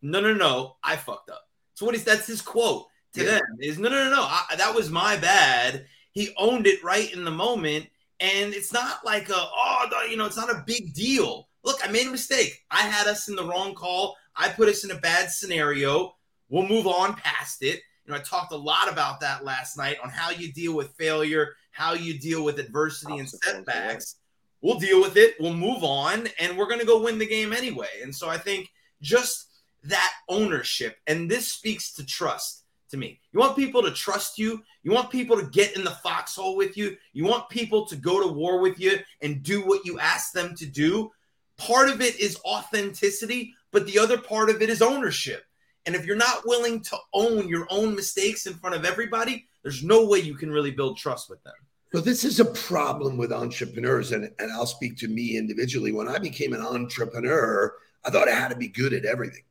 No, 0.00 0.18
no, 0.20 0.32
no, 0.32 0.76
I 0.82 0.96
fucked 0.96 1.28
up." 1.28 1.42
So 1.74 1.84
what 1.84 1.94
is 1.94 2.04
that's 2.04 2.26
his 2.26 2.40
quote 2.40 2.86
to 3.14 3.24
Yeah. 3.24 3.30
them 3.32 3.58
is, 3.60 3.78
"No, 3.78 3.88
no, 3.88 4.04
no, 4.04 4.10
no, 4.10 4.22
I, 4.22 4.56
that 4.56 4.74
was 4.74 4.90
my 4.90 5.16
bad." 5.16 5.86
He 6.12 6.34
owned 6.36 6.66
it 6.66 6.82
right 6.82 7.12
in 7.12 7.24
the 7.24 7.30
moment, 7.30 7.88
and 8.20 8.54
it's 8.54 8.72
not 8.72 9.04
like 9.04 9.28
a 9.28 9.34
oh, 9.36 10.06
you 10.08 10.16
know, 10.16 10.26
it's 10.26 10.36
not 10.36 10.50
a 10.50 10.62
big 10.66 10.94
deal. 10.94 11.48
Look, 11.64 11.80
I 11.86 11.90
made 11.90 12.06
a 12.06 12.10
mistake. 12.10 12.64
I 12.70 12.82
had 12.82 13.06
us 13.06 13.28
in 13.28 13.36
the 13.36 13.44
wrong 13.44 13.74
call. 13.74 14.16
I 14.36 14.48
put 14.48 14.68
us 14.68 14.84
in 14.84 14.90
a 14.90 14.98
bad 14.98 15.30
scenario. 15.30 16.16
We'll 16.48 16.66
move 16.66 16.86
on 16.86 17.14
past 17.14 17.62
it. 17.62 17.80
You 18.04 18.12
know, 18.12 18.16
I 18.16 18.20
talked 18.20 18.52
a 18.52 18.56
lot 18.56 18.90
about 18.90 19.20
that 19.20 19.44
last 19.44 19.76
night 19.76 19.96
on 20.02 20.10
how 20.10 20.30
you 20.30 20.52
deal 20.52 20.74
with 20.74 20.90
failure, 20.98 21.54
how 21.70 21.92
you 21.94 22.18
deal 22.18 22.42
with 22.44 22.58
adversity 22.58 23.18
and 23.18 23.28
setbacks. 23.28 24.16
We'll 24.60 24.78
deal 24.78 25.00
with 25.00 25.16
it. 25.16 25.34
We'll 25.40 25.54
move 25.54 25.82
on, 25.84 26.28
and 26.38 26.56
we're 26.56 26.66
going 26.66 26.80
to 26.80 26.86
go 26.86 27.02
win 27.02 27.18
the 27.18 27.26
game 27.26 27.52
anyway. 27.52 27.88
And 28.02 28.14
so 28.14 28.28
I 28.28 28.38
think 28.38 28.68
just 29.00 29.46
that 29.84 30.12
ownership, 30.28 30.96
and 31.06 31.30
this 31.30 31.48
speaks 31.48 31.92
to 31.94 32.04
trust 32.06 32.61
to 32.92 32.96
me. 32.96 33.18
You 33.32 33.40
want 33.40 33.56
people 33.56 33.82
to 33.82 33.90
trust 33.90 34.38
you. 34.38 34.62
You 34.84 34.92
want 34.92 35.10
people 35.10 35.36
to 35.36 35.46
get 35.46 35.76
in 35.76 35.82
the 35.82 35.90
foxhole 35.90 36.56
with 36.56 36.76
you. 36.76 36.96
You 37.12 37.24
want 37.24 37.48
people 37.48 37.84
to 37.86 37.96
go 37.96 38.22
to 38.22 38.32
war 38.32 38.60
with 38.60 38.78
you 38.78 38.98
and 39.20 39.42
do 39.42 39.66
what 39.66 39.84
you 39.84 39.98
ask 39.98 40.32
them 40.32 40.54
to 40.56 40.66
do. 40.66 41.10
Part 41.58 41.88
of 41.88 42.00
it 42.00 42.18
is 42.20 42.38
authenticity, 42.44 43.54
but 43.72 43.86
the 43.86 43.98
other 43.98 44.18
part 44.18 44.48
of 44.48 44.62
it 44.62 44.70
is 44.70 44.80
ownership. 44.80 45.44
And 45.84 45.96
if 45.96 46.06
you're 46.06 46.16
not 46.16 46.46
willing 46.46 46.80
to 46.82 46.96
own 47.12 47.48
your 47.48 47.66
own 47.70 47.94
mistakes 47.94 48.46
in 48.46 48.54
front 48.54 48.76
of 48.76 48.84
everybody, 48.84 49.48
there's 49.62 49.82
no 49.82 50.06
way 50.06 50.18
you 50.18 50.34
can 50.34 50.50
really 50.50 50.70
build 50.70 50.96
trust 50.96 51.28
with 51.28 51.42
them. 51.42 51.54
So 51.94 52.00
this 52.00 52.24
is 52.24 52.40
a 52.40 52.46
problem 52.46 53.18
with 53.18 53.32
entrepreneurs, 53.32 54.12
and, 54.12 54.30
and 54.38 54.52
I'll 54.52 54.64
speak 54.64 54.96
to 54.98 55.08
me 55.08 55.36
individually. 55.36 55.92
When 55.92 56.08
I 56.08 56.18
became 56.18 56.54
an 56.54 56.62
entrepreneur, 56.62 57.74
I 58.04 58.10
thought 58.10 58.28
I 58.28 58.34
had 58.34 58.48
to 58.48 58.56
be 58.56 58.68
good 58.68 58.94
at 58.94 59.04
everything. 59.04 59.42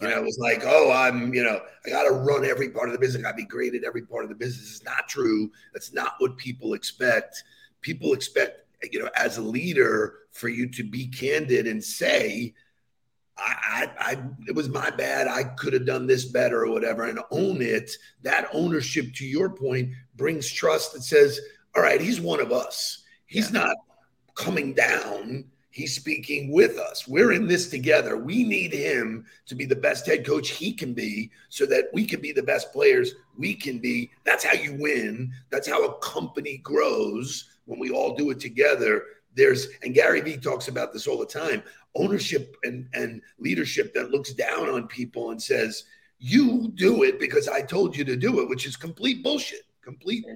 You 0.00 0.08
know, 0.08 0.18
it 0.18 0.24
was 0.24 0.38
like, 0.40 0.62
oh, 0.64 0.92
I'm, 0.92 1.34
you 1.34 1.42
know, 1.42 1.60
I 1.84 1.90
got 1.90 2.04
to 2.04 2.12
run 2.12 2.44
every 2.44 2.70
part 2.70 2.88
of 2.88 2.92
the 2.92 3.00
business. 3.00 3.20
I 3.20 3.22
got 3.22 3.32
to 3.32 3.36
be 3.36 3.44
great 3.44 3.74
at 3.74 3.82
every 3.82 4.02
part 4.02 4.22
of 4.22 4.28
the 4.28 4.36
business. 4.36 4.70
It's 4.70 4.84
not 4.84 5.08
true. 5.08 5.50
That's 5.72 5.92
not 5.92 6.12
what 6.18 6.36
people 6.36 6.74
expect. 6.74 7.42
People 7.80 8.12
expect, 8.12 8.60
you 8.92 9.00
know, 9.00 9.10
as 9.16 9.38
a 9.38 9.42
leader, 9.42 10.14
for 10.30 10.48
you 10.48 10.68
to 10.70 10.84
be 10.84 11.08
candid 11.08 11.66
and 11.66 11.82
say, 11.82 12.54
I, 13.36 13.88
I, 13.98 14.12
I, 14.12 14.22
it 14.46 14.54
was 14.54 14.68
my 14.68 14.90
bad. 14.90 15.26
I 15.26 15.44
could 15.44 15.72
have 15.72 15.86
done 15.86 16.06
this 16.06 16.24
better 16.26 16.62
or 16.62 16.70
whatever, 16.70 17.04
and 17.04 17.18
own 17.30 17.60
it. 17.60 17.90
That 18.22 18.48
ownership, 18.52 19.12
to 19.14 19.26
your 19.26 19.50
point, 19.50 19.92
brings 20.16 20.48
trust 20.50 20.92
that 20.92 21.02
says, 21.02 21.40
all 21.74 21.82
right, 21.82 22.00
he's 22.00 22.20
one 22.20 22.40
of 22.40 22.52
us. 22.52 23.02
He's 23.26 23.52
yeah. 23.52 23.64
not 23.64 23.76
coming 24.34 24.74
down 24.74 25.44
He's 25.78 25.94
speaking 25.94 26.50
with 26.50 26.76
us. 26.76 27.06
We're 27.06 27.30
in 27.30 27.46
this 27.46 27.70
together. 27.70 28.16
We 28.16 28.42
need 28.42 28.72
him 28.72 29.24
to 29.46 29.54
be 29.54 29.64
the 29.64 29.76
best 29.76 30.06
head 30.06 30.26
coach 30.26 30.48
he 30.48 30.72
can 30.72 30.92
be 30.92 31.30
so 31.50 31.66
that 31.66 31.84
we 31.92 32.04
can 32.04 32.20
be 32.20 32.32
the 32.32 32.42
best 32.42 32.72
players 32.72 33.14
we 33.36 33.54
can 33.54 33.78
be. 33.78 34.10
That's 34.24 34.42
how 34.42 34.54
you 34.54 34.74
win. 34.74 35.32
That's 35.50 35.68
how 35.68 35.84
a 35.84 35.96
company 36.00 36.56
grows 36.64 37.50
when 37.66 37.78
we 37.78 37.90
all 37.90 38.16
do 38.16 38.30
it 38.30 38.40
together. 38.40 39.04
There's, 39.36 39.68
and 39.84 39.94
Gary 39.94 40.20
Vee 40.20 40.36
talks 40.36 40.66
about 40.66 40.92
this 40.92 41.06
all 41.06 41.16
the 41.16 41.24
time 41.24 41.62
ownership 41.94 42.56
and, 42.64 42.88
and 42.92 43.22
leadership 43.38 43.94
that 43.94 44.10
looks 44.10 44.32
down 44.32 44.68
on 44.68 44.88
people 44.88 45.30
and 45.30 45.40
says, 45.40 45.84
you 46.18 46.72
do 46.74 47.04
it 47.04 47.20
because 47.20 47.46
I 47.46 47.62
told 47.62 47.96
you 47.96 48.04
to 48.04 48.16
do 48.16 48.40
it, 48.40 48.48
which 48.48 48.66
is 48.66 48.74
complete 48.74 49.22
bullshit. 49.22 49.62
Complete. 49.84 50.26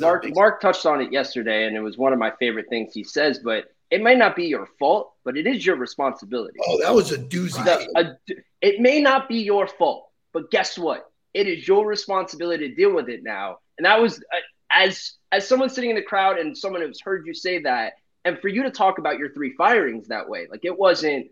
Mark, 0.00 0.24
Mark 0.34 0.62
touched 0.62 0.86
on 0.86 1.02
it 1.02 1.12
yesterday, 1.12 1.66
and 1.66 1.76
it 1.76 1.80
was 1.80 1.98
one 1.98 2.14
of 2.14 2.18
my 2.18 2.32
favorite 2.40 2.70
things 2.70 2.94
he 2.94 3.04
says, 3.04 3.38
but 3.38 3.74
it 3.90 4.02
may 4.02 4.14
not 4.14 4.36
be 4.36 4.44
your 4.44 4.66
fault, 4.78 5.14
but 5.24 5.36
it 5.36 5.46
is 5.46 5.64
your 5.64 5.76
responsibility. 5.76 6.58
Oh, 6.66 6.78
that 6.80 6.94
was 6.94 7.12
a 7.12 7.18
doozy. 7.18 7.64
The, 7.64 7.88
a, 7.96 8.34
it 8.60 8.80
may 8.80 9.00
not 9.00 9.28
be 9.28 9.38
your 9.38 9.66
fault, 9.66 10.10
but 10.32 10.50
guess 10.50 10.78
what? 10.78 11.10
It 11.34 11.46
is 11.46 11.66
your 11.66 11.86
responsibility 11.86 12.68
to 12.68 12.74
deal 12.74 12.94
with 12.94 13.08
it 13.08 13.22
now. 13.22 13.58
And 13.78 13.84
that 13.84 14.00
was 14.00 14.18
uh, 14.18 14.38
as 14.70 15.14
as 15.32 15.46
someone 15.46 15.68
sitting 15.68 15.90
in 15.90 15.96
the 15.96 16.02
crowd 16.02 16.38
and 16.38 16.56
someone 16.56 16.82
who's 16.82 17.00
heard 17.00 17.26
you 17.26 17.34
say 17.34 17.62
that, 17.62 17.94
and 18.24 18.38
for 18.40 18.48
you 18.48 18.62
to 18.62 18.70
talk 18.70 18.98
about 18.98 19.18
your 19.18 19.32
three 19.32 19.54
firings 19.56 20.08
that 20.08 20.28
way, 20.28 20.46
like 20.50 20.64
it 20.64 20.78
wasn't. 20.78 21.28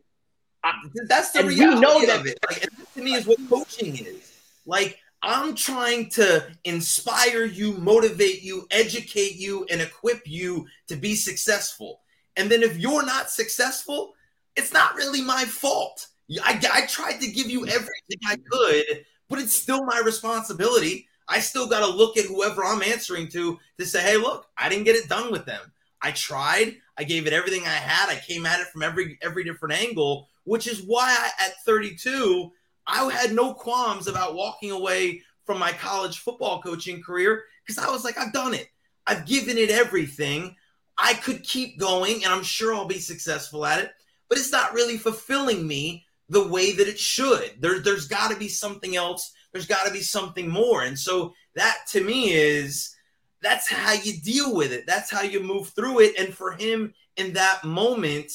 I, 0.64 0.72
That's 1.06 1.30
the 1.30 1.44
reality 1.44 1.74
we 1.76 1.80
know 1.80 2.06
that, 2.06 2.20
of 2.20 2.26
it. 2.26 2.38
Like, 2.48 2.68
to 2.94 3.02
me, 3.02 3.14
is 3.14 3.26
what 3.26 3.38
coaching 3.48 3.96
is. 3.96 4.32
Like 4.66 4.98
I'm 5.22 5.54
trying 5.54 6.10
to 6.10 6.46
inspire 6.64 7.44
you, 7.44 7.72
motivate 7.74 8.42
you, 8.42 8.66
educate 8.70 9.36
you, 9.36 9.66
and 9.70 9.80
equip 9.80 10.22
you 10.26 10.66
to 10.88 10.96
be 10.96 11.14
successful. 11.14 12.00
And 12.38 12.50
then 12.50 12.62
if 12.62 12.78
you're 12.78 13.04
not 13.04 13.30
successful, 13.30 14.14
it's 14.56 14.72
not 14.72 14.94
really 14.94 15.20
my 15.20 15.44
fault. 15.44 16.06
I, 16.42 16.60
I 16.72 16.86
tried 16.86 17.20
to 17.20 17.30
give 17.30 17.50
you 17.50 17.66
everything 17.66 18.18
I 18.26 18.36
could, 18.50 19.04
but 19.28 19.38
it's 19.38 19.54
still 19.54 19.84
my 19.84 20.00
responsibility. 20.04 21.08
I 21.28 21.40
still 21.40 21.66
got 21.66 21.80
to 21.80 21.94
look 21.94 22.16
at 22.16 22.24
whoever 22.24 22.64
I'm 22.64 22.82
answering 22.82 23.28
to 23.28 23.58
to 23.78 23.84
say, 23.84 24.00
hey, 24.00 24.16
look, 24.16 24.46
I 24.56 24.68
didn't 24.70 24.84
get 24.84 24.96
it 24.96 25.08
done 25.08 25.30
with 25.30 25.44
them. 25.44 25.60
I 26.00 26.12
tried. 26.12 26.76
I 26.96 27.04
gave 27.04 27.26
it 27.26 27.32
everything 27.32 27.64
I 27.64 27.70
had. 27.70 28.08
I 28.08 28.20
came 28.20 28.46
at 28.46 28.60
it 28.60 28.68
from 28.68 28.82
every 28.82 29.18
every 29.20 29.44
different 29.44 29.74
angle, 29.74 30.28
which 30.44 30.66
is 30.66 30.82
why 30.82 31.08
I, 31.08 31.46
at 31.46 31.62
32 31.64 32.50
I 32.88 33.12
had 33.12 33.34
no 33.34 33.52
qualms 33.52 34.08
about 34.08 34.34
walking 34.34 34.70
away 34.70 35.22
from 35.44 35.58
my 35.58 35.72
college 35.72 36.18
football 36.20 36.62
coaching 36.62 37.02
career 37.02 37.44
because 37.64 37.82
I 37.82 37.90
was 37.90 38.02
like, 38.02 38.18
I've 38.18 38.32
done 38.32 38.54
it. 38.54 38.68
I've 39.06 39.26
given 39.26 39.58
it 39.58 39.70
everything. 39.70 40.56
I 40.98 41.14
could 41.14 41.44
keep 41.44 41.78
going 41.78 42.24
and 42.24 42.32
I'm 42.32 42.42
sure 42.42 42.74
I'll 42.74 42.84
be 42.84 42.98
successful 42.98 43.64
at 43.64 43.80
it, 43.80 43.92
but 44.28 44.38
it's 44.38 44.52
not 44.52 44.74
really 44.74 44.98
fulfilling 44.98 45.66
me 45.66 46.04
the 46.28 46.46
way 46.46 46.72
that 46.72 46.88
it 46.88 46.98
should. 46.98 47.52
There, 47.60 47.78
there's 47.78 48.08
got 48.08 48.30
to 48.30 48.36
be 48.36 48.48
something 48.48 48.96
else. 48.96 49.32
There's 49.52 49.66
got 49.66 49.86
to 49.86 49.92
be 49.92 50.00
something 50.00 50.48
more. 50.48 50.82
And 50.82 50.98
so 50.98 51.32
that 51.54 51.78
to 51.92 52.02
me 52.02 52.32
is 52.32 52.94
that's 53.42 53.70
how 53.70 53.92
you 53.92 54.20
deal 54.20 54.54
with 54.54 54.72
it. 54.72 54.86
That's 54.86 55.10
how 55.10 55.22
you 55.22 55.40
move 55.40 55.68
through 55.68 56.00
it. 56.00 56.18
And 56.18 56.34
for 56.34 56.52
him 56.52 56.92
in 57.16 57.32
that 57.34 57.64
moment, 57.64 58.30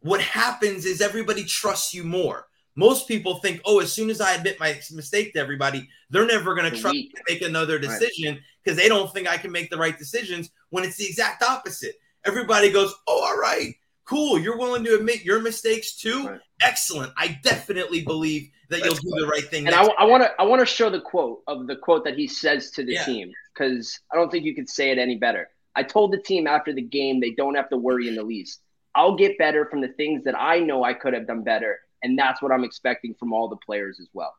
what 0.00 0.20
happens 0.20 0.86
is 0.86 1.00
everybody 1.00 1.44
trusts 1.44 1.92
you 1.92 2.04
more. 2.04 2.46
Most 2.74 3.08
people 3.08 3.40
think, 3.40 3.60
oh, 3.64 3.80
as 3.80 3.92
soon 3.92 4.08
as 4.08 4.20
I 4.20 4.34
admit 4.34 4.60
my 4.60 4.80
mistake 4.92 5.32
to 5.32 5.40
everybody, 5.40 5.88
they're 6.10 6.26
never 6.26 6.54
going 6.54 6.70
to 6.70 6.80
trust 6.80 6.94
me 6.94 7.10
to 7.10 7.22
make 7.28 7.42
another 7.42 7.78
decision 7.78 8.40
because 8.68 8.82
they 8.82 8.88
don't 8.88 9.10
think 9.14 9.26
I 9.26 9.38
can 9.38 9.50
make 9.50 9.70
the 9.70 9.78
right 9.78 9.96
decisions 9.96 10.50
when 10.68 10.84
it's 10.84 10.98
the 10.98 11.06
exact 11.06 11.42
opposite. 11.42 11.94
Everybody 12.26 12.70
goes, 12.70 12.94
oh, 13.06 13.24
all 13.24 13.38
right, 13.38 13.74
cool. 14.04 14.38
You're 14.38 14.58
willing 14.58 14.84
to 14.84 14.94
admit 14.94 15.24
your 15.24 15.40
mistakes 15.40 15.94
too. 15.94 16.28
Right. 16.28 16.40
Excellent. 16.60 17.10
I 17.16 17.38
definitely 17.42 18.02
believe 18.02 18.50
that 18.68 18.82
That's 18.82 19.02
you'll 19.02 19.14
do 19.14 19.24
the 19.24 19.26
right 19.26 19.44
thing. 19.44 19.66
And 19.66 19.74
I 19.74 20.04
want 20.04 20.22
to 20.22 20.30
I 20.38 20.44
want 20.44 20.60
to 20.60 20.66
show 20.66 20.90
the 20.90 21.00
quote 21.00 21.42
of 21.46 21.66
the 21.66 21.76
quote 21.76 22.04
that 22.04 22.14
he 22.14 22.26
says 22.26 22.70
to 22.72 22.84
the 22.84 22.92
yeah. 22.92 23.04
team 23.04 23.32
because 23.54 23.98
I 24.12 24.16
don't 24.16 24.30
think 24.30 24.44
you 24.44 24.54
could 24.54 24.68
say 24.68 24.90
it 24.90 24.98
any 24.98 25.16
better. 25.16 25.48
I 25.74 25.82
told 25.82 26.12
the 26.12 26.18
team 26.18 26.46
after 26.46 26.74
the 26.74 26.82
game 26.82 27.20
they 27.20 27.30
don't 27.30 27.54
have 27.54 27.70
to 27.70 27.78
worry 27.78 28.06
in 28.06 28.16
the 28.16 28.22
least. 28.22 28.60
I'll 28.94 29.16
get 29.16 29.38
better 29.38 29.64
from 29.64 29.80
the 29.80 29.88
things 29.88 30.24
that 30.24 30.38
I 30.38 30.60
know 30.60 30.84
I 30.84 30.92
could 30.92 31.14
have 31.14 31.26
done 31.26 31.42
better 31.42 31.78
and 32.02 32.18
that's 32.18 32.42
what 32.42 32.52
I'm 32.52 32.64
expecting 32.64 33.14
from 33.14 33.32
all 33.32 33.48
the 33.48 33.56
players 33.56 33.98
as 33.98 34.08
well. 34.12 34.34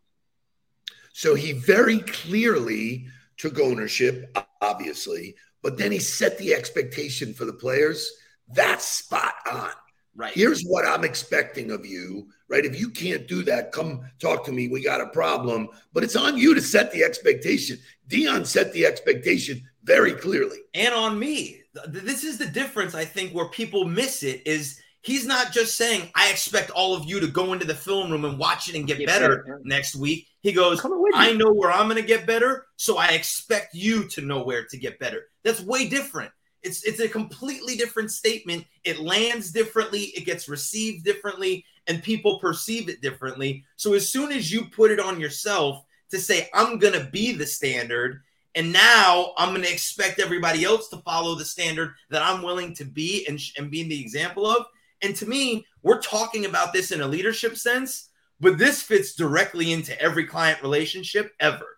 So 1.13 1.33
he 1.33 1.53
very 1.53 1.99
clearly 1.99 3.07
took 3.39 3.59
ownership, 3.59 4.37
obviously, 4.61 5.35
but 5.63 5.77
then 5.77 5.91
he 5.91 5.97
set 5.99 6.37
the 6.37 6.53
expectation 6.53 7.33
for 7.33 7.45
the 7.45 7.53
players. 7.53 8.11
That's 8.53 8.85
spot 8.85 9.33
on. 9.51 9.71
Right. 10.15 10.33
Here's 10.33 10.63
what 10.63 10.85
I'm 10.85 11.05
expecting 11.05 11.71
of 11.71 11.85
you, 11.85 12.27
right? 12.49 12.65
If 12.65 12.77
you 12.77 12.89
can't 12.89 13.27
do 13.27 13.41
that, 13.43 13.71
come 13.71 14.01
talk 14.19 14.43
to 14.45 14.51
me. 14.51 14.67
We 14.67 14.83
got 14.83 14.99
a 14.99 15.07
problem. 15.07 15.69
But 15.93 16.03
it's 16.03 16.17
on 16.17 16.37
you 16.37 16.53
to 16.53 16.61
set 16.61 16.91
the 16.91 17.03
expectation. 17.03 17.77
Deion 18.09 18.45
set 18.45 18.73
the 18.73 18.85
expectation 18.85 19.63
very 19.83 20.11
clearly. 20.13 20.57
And 20.73 20.93
on 20.93 21.17
me. 21.17 21.61
This 21.87 22.25
is 22.25 22.37
the 22.37 22.47
difference, 22.47 22.95
I 22.95 23.05
think, 23.05 23.31
where 23.33 23.47
people 23.47 23.85
miss 23.85 24.23
it 24.23 24.41
is 24.45 24.81
He's 25.01 25.25
not 25.25 25.53
just 25.53 25.77
saying, 25.77 26.09
I 26.13 26.29
expect 26.29 26.71
all 26.71 26.93
of 26.93 27.05
you 27.05 27.19
to 27.21 27.27
go 27.27 27.53
into 27.53 27.65
the 27.65 27.75
film 27.75 28.11
room 28.11 28.25
and 28.25 28.37
watch 28.37 28.67
it 28.67 28.75
and 28.75 28.85
get, 28.85 28.97
get 28.97 29.07
better, 29.07 29.43
better, 29.43 29.61
next 29.63 29.95
week. 29.95 30.27
He 30.41 30.51
goes, 30.51 30.81
I 31.13 31.33
know 31.33 31.53
where 31.53 31.71
I'm 31.71 31.87
going 31.87 32.01
to 32.01 32.07
get 32.07 32.27
better, 32.27 32.65
so 32.75 32.97
I 32.97 33.09
expect 33.09 33.73
you 33.73 34.07
to 34.09 34.21
know 34.21 34.43
where 34.43 34.65
to 34.65 34.77
get 34.77 34.99
better. 34.99 35.23
That's 35.43 35.61
way 35.61 35.87
different. 35.87 36.31
It's 36.61 36.83
it's 36.83 36.99
a 36.99 37.07
completely 37.07 37.77
different 37.77 38.11
statement. 38.11 38.65
It 38.83 38.99
lands 38.99 39.51
differently, 39.51 40.11
it 40.15 40.25
gets 40.25 40.49
received 40.49 41.05
differently, 41.05 41.65
and 41.87 42.03
people 42.03 42.39
perceive 42.39 42.89
it 42.89 43.01
differently. 43.01 43.63
So 43.77 43.93
as 43.93 44.09
soon 44.09 44.31
as 44.31 44.51
you 44.51 44.65
put 44.65 44.91
it 44.91 44.99
on 44.99 45.19
yourself 45.19 45.85
to 46.11 46.19
say, 46.19 46.49
I'm 46.53 46.77
going 46.77 46.93
to 46.93 47.09
be 47.11 47.31
the 47.31 47.45
standard, 47.45 48.21
and 48.55 48.73
now 48.73 49.33
I'm 49.37 49.49
going 49.49 49.61
to 49.61 49.71
expect 49.71 50.19
everybody 50.19 50.65
else 50.65 50.89
to 50.89 50.97
follow 50.97 51.35
the 51.35 51.45
standard 51.45 51.93
that 52.09 52.21
I'm 52.21 52.41
willing 52.41 52.75
to 52.75 52.85
be 52.85 53.25
and, 53.27 53.39
and 53.57 53.71
being 53.71 53.87
the 53.87 54.01
example 54.01 54.45
of, 54.45 54.65
and 55.01 55.15
to 55.17 55.25
me, 55.25 55.65
we're 55.81 56.01
talking 56.01 56.45
about 56.45 56.73
this 56.73 56.91
in 56.91 57.01
a 57.01 57.07
leadership 57.07 57.57
sense, 57.57 58.09
but 58.39 58.57
this 58.57 58.81
fits 58.81 59.15
directly 59.15 59.71
into 59.71 59.99
every 60.01 60.25
client 60.25 60.61
relationship 60.61 61.33
ever. 61.39 61.77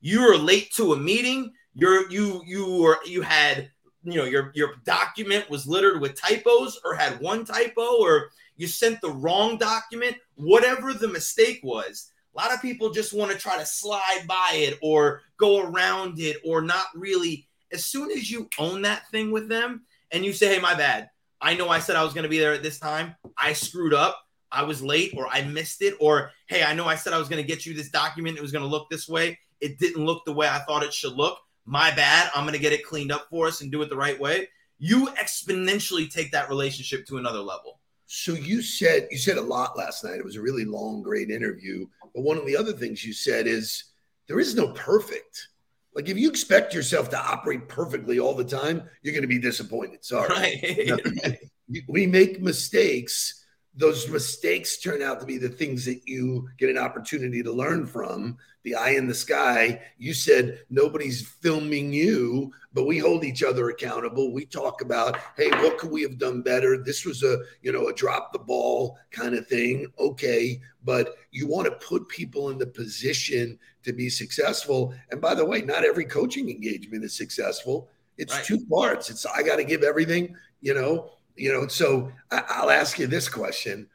You 0.00 0.22
are 0.22 0.36
late 0.36 0.72
to 0.74 0.92
a 0.92 0.96
meeting. 0.96 1.52
You're 1.74 2.10
you 2.10 2.42
you 2.46 2.80
were 2.80 2.98
you 3.04 3.22
had 3.22 3.70
you 4.02 4.16
know 4.16 4.24
your 4.24 4.50
your 4.54 4.74
document 4.84 5.48
was 5.50 5.66
littered 5.66 6.00
with 6.00 6.20
typos 6.20 6.80
or 6.84 6.94
had 6.94 7.20
one 7.20 7.44
typo 7.44 8.00
or 8.00 8.30
you 8.56 8.66
sent 8.66 9.00
the 9.00 9.10
wrong 9.10 9.56
document. 9.56 10.16
Whatever 10.34 10.92
the 10.92 11.08
mistake 11.08 11.60
was, 11.62 12.12
a 12.34 12.40
lot 12.40 12.52
of 12.52 12.62
people 12.62 12.90
just 12.90 13.12
want 13.12 13.30
to 13.30 13.38
try 13.38 13.58
to 13.58 13.66
slide 13.66 14.24
by 14.26 14.50
it 14.54 14.78
or 14.82 15.22
go 15.36 15.62
around 15.62 16.18
it 16.18 16.38
or 16.44 16.60
not 16.60 16.86
really. 16.94 17.46
As 17.72 17.84
soon 17.84 18.10
as 18.10 18.30
you 18.30 18.48
own 18.58 18.82
that 18.82 19.08
thing 19.10 19.30
with 19.30 19.48
them 19.48 19.82
and 20.10 20.24
you 20.24 20.32
say, 20.32 20.54
"Hey, 20.54 20.60
my 20.60 20.74
bad," 20.74 21.10
I 21.40 21.54
know 21.54 21.68
I 21.68 21.78
said 21.78 21.96
I 21.96 22.04
was 22.04 22.12
going 22.12 22.24
to 22.24 22.28
be 22.28 22.38
there 22.38 22.52
at 22.52 22.62
this 22.62 22.78
time. 22.78 23.14
I 23.36 23.52
screwed 23.52 23.94
up. 23.94 24.20
I 24.52 24.64
was 24.64 24.82
late 24.82 25.14
or 25.16 25.28
I 25.28 25.42
missed 25.42 25.80
it. 25.82 25.94
Or, 26.00 26.32
hey, 26.48 26.62
I 26.62 26.74
know 26.74 26.86
I 26.86 26.96
said 26.96 27.12
I 27.12 27.18
was 27.18 27.28
going 27.28 27.42
to 27.42 27.46
get 27.46 27.64
you 27.64 27.74
this 27.74 27.90
document. 27.90 28.36
It 28.36 28.42
was 28.42 28.52
going 28.52 28.64
to 28.64 28.68
look 28.68 28.90
this 28.90 29.08
way. 29.08 29.38
it 29.60 29.78
didn't 29.78 30.04
look 30.04 30.24
the 30.24 30.32
way 30.32 30.48
I 30.48 30.58
thought 30.60 30.82
it 30.82 30.92
should 30.92 31.14
look. 31.14 31.38
My 31.66 31.90
bad. 31.94 32.30
I'm 32.34 32.44
going 32.44 32.54
to 32.54 32.60
get 32.60 32.72
it 32.72 32.84
cleaned 32.84 33.12
up 33.12 33.26
for 33.30 33.46
us 33.46 33.60
and 33.60 33.70
do 33.70 33.80
it 33.82 33.90
the 33.90 33.96
right 33.96 34.18
way. 34.18 34.48
You 34.78 35.08
exponentially 35.08 36.10
take 36.10 36.32
that 36.32 36.48
relationship 36.48 37.06
to 37.06 37.18
another 37.18 37.40
level. 37.40 37.80
So 38.06 38.32
you 38.32 38.60
said 38.60 39.06
you 39.10 39.18
said 39.18 39.36
a 39.36 39.42
lot 39.42 39.76
last 39.78 40.02
night. 40.02 40.18
It 40.18 40.24
was 40.24 40.36
a 40.36 40.42
really 40.42 40.64
long, 40.64 41.02
great 41.02 41.30
interview. 41.30 41.86
But 42.14 42.22
one 42.22 42.38
of 42.38 42.46
the 42.46 42.56
other 42.56 42.72
things 42.72 43.04
you 43.04 43.12
said 43.12 43.46
is 43.46 43.84
there 44.26 44.40
is 44.40 44.56
no 44.56 44.72
perfect. 44.72 45.48
Like 45.94 46.08
if 46.08 46.16
you 46.16 46.28
expect 46.28 46.74
yourself 46.74 47.10
to 47.10 47.18
operate 47.18 47.68
perfectly 47.68 48.18
all 48.20 48.34
the 48.34 48.44
time, 48.44 48.82
you're 49.02 49.12
going 49.12 49.22
to 49.22 49.28
be 49.28 49.38
disappointed. 49.38 50.04
Sorry. 50.04 50.28
Right. 50.28 51.38
we 51.88 52.06
make 52.06 52.40
mistakes. 52.40 53.39
Those 53.74 54.08
mistakes 54.08 54.78
turn 54.78 55.00
out 55.00 55.20
to 55.20 55.26
be 55.26 55.38
the 55.38 55.48
things 55.48 55.84
that 55.84 56.06
you 56.06 56.48
get 56.58 56.70
an 56.70 56.78
opportunity 56.78 57.42
to 57.42 57.52
learn 57.52 57.86
from. 57.86 58.36
The 58.62 58.74
eye 58.74 58.90
in 58.90 59.06
the 59.06 59.14
sky. 59.14 59.80
You 59.96 60.12
said 60.12 60.64
nobody's 60.68 61.26
filming 61.26 61.92
you, 61.92 62.52
but 62.74 62.86
we 62.86 62.98
hold 62.98 63.24
each 63.24 63.42
other 63.42 63.70
accountable. 63.70 64.34
We 64.34 64.44
talk 64.44 64.82
about, 64.82 65.18
hey, 65.36 65.48
what 65.50 65.78
could 65.78 65.90
we 65.90 66.02
have 66.02 66.18
done 66.18 66.42
better? 66.42 66.76
This 66.82 67.06
was 67.06 67.22
a, 67.22 67.38
you 67.62 67.72
know, 67.72 67.88
a 67.88 67.94
drop 67.94 68.32
the 68.32 68.38
ball 68.38 68.98
kind 69.12 69.34
of 69.34 69.46
thing. 69.46 69.86
Okay, 69.98 70.60
but 70.84 71.14
you 71.30 71.46
want 71.48 71.66
to 71.68 71.86
put 71.86 72.08
people 72.08 72.50
in 72.50 72.58
the 72.58 72.66
position 72.66 73.58
to 73.84 73.92
be 73.94 74.10
successful. 74.10 74.92
And 75.10 75.22
by 75.22 75.34
the 75.34 75.44
way, 75.44 75.62
not 75.62 75.84
every 75.84 76.04
coaching 76.04 76.50
engagement 76.50 77.04
is 77.04 77.16
successful. 77.16 77.88
It's 78.18 78.34
Right. 78.34 78.44
two 78.44 78.66
parts. 78.66 79.08
It's 79.08 79.24
I 79.24 79.42
got 79.42 79.56
to 79.56 79.64
give 79.64 79.82
everything, 79.82 80.36
you 80.60 80.74
know, 80.74 81.12
you 81.40 81.52
know. 81.52 81.66
So 81.66 82.12
I'll 82.30 82.70
ask 82.70 82.98
you 82.98 83.06
this 83.06 83.28
question: 83.28 83.88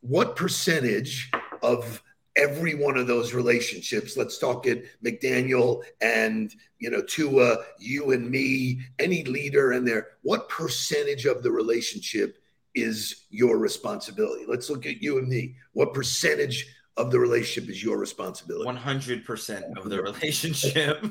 What 0.00 0.36
percentage 0.36 1.30
of 1.62 2.02
every 2.36 2.74
one 2.74 2.96
of 2.96 3.06
those 3.06 3.32
relationships? 3.32 4.16
Let's 4.16 4.38
talk 4.38 4.66
it, 4.66 4.86
McDaniel 5.02 5.84
and 6.00 6.54
you 6.78 6.90
know 6.90 7.02
Tua, 7.02 7.58
you 7.78 8.10
and 8.10 8.28
me, 8.28 8.80
any 8.98 9.24
leader 9.24 9.72
in 9.72 9.84
there. 9.84 10.08
What 10.22 10.48
percentage 10.48 11.26
of 11.26 11.42
the 11.42 11.52
relationship 11.52 12.42
is 12.74 13.26
your 13.30 13.58
responsibility? 13.58 14.44
Let's 14.46 14.68
look 14.68 14.84
at 14.84 15.00
you 15.00 15.18
and 15.18 15.28
me. 15.28 15.54
What 15.72 15.94
percentage 15.94 16.66
of 17.00 17.10
the 17.10 17.18
relationship 17.18 17.70
is 17.70 17.82
your 17.82 17.98
responsibility? 17.98 18.70
100% 18.70 19.76
of 19.76 19.88
the 19.88 20.02
relationship. 20.02 21.02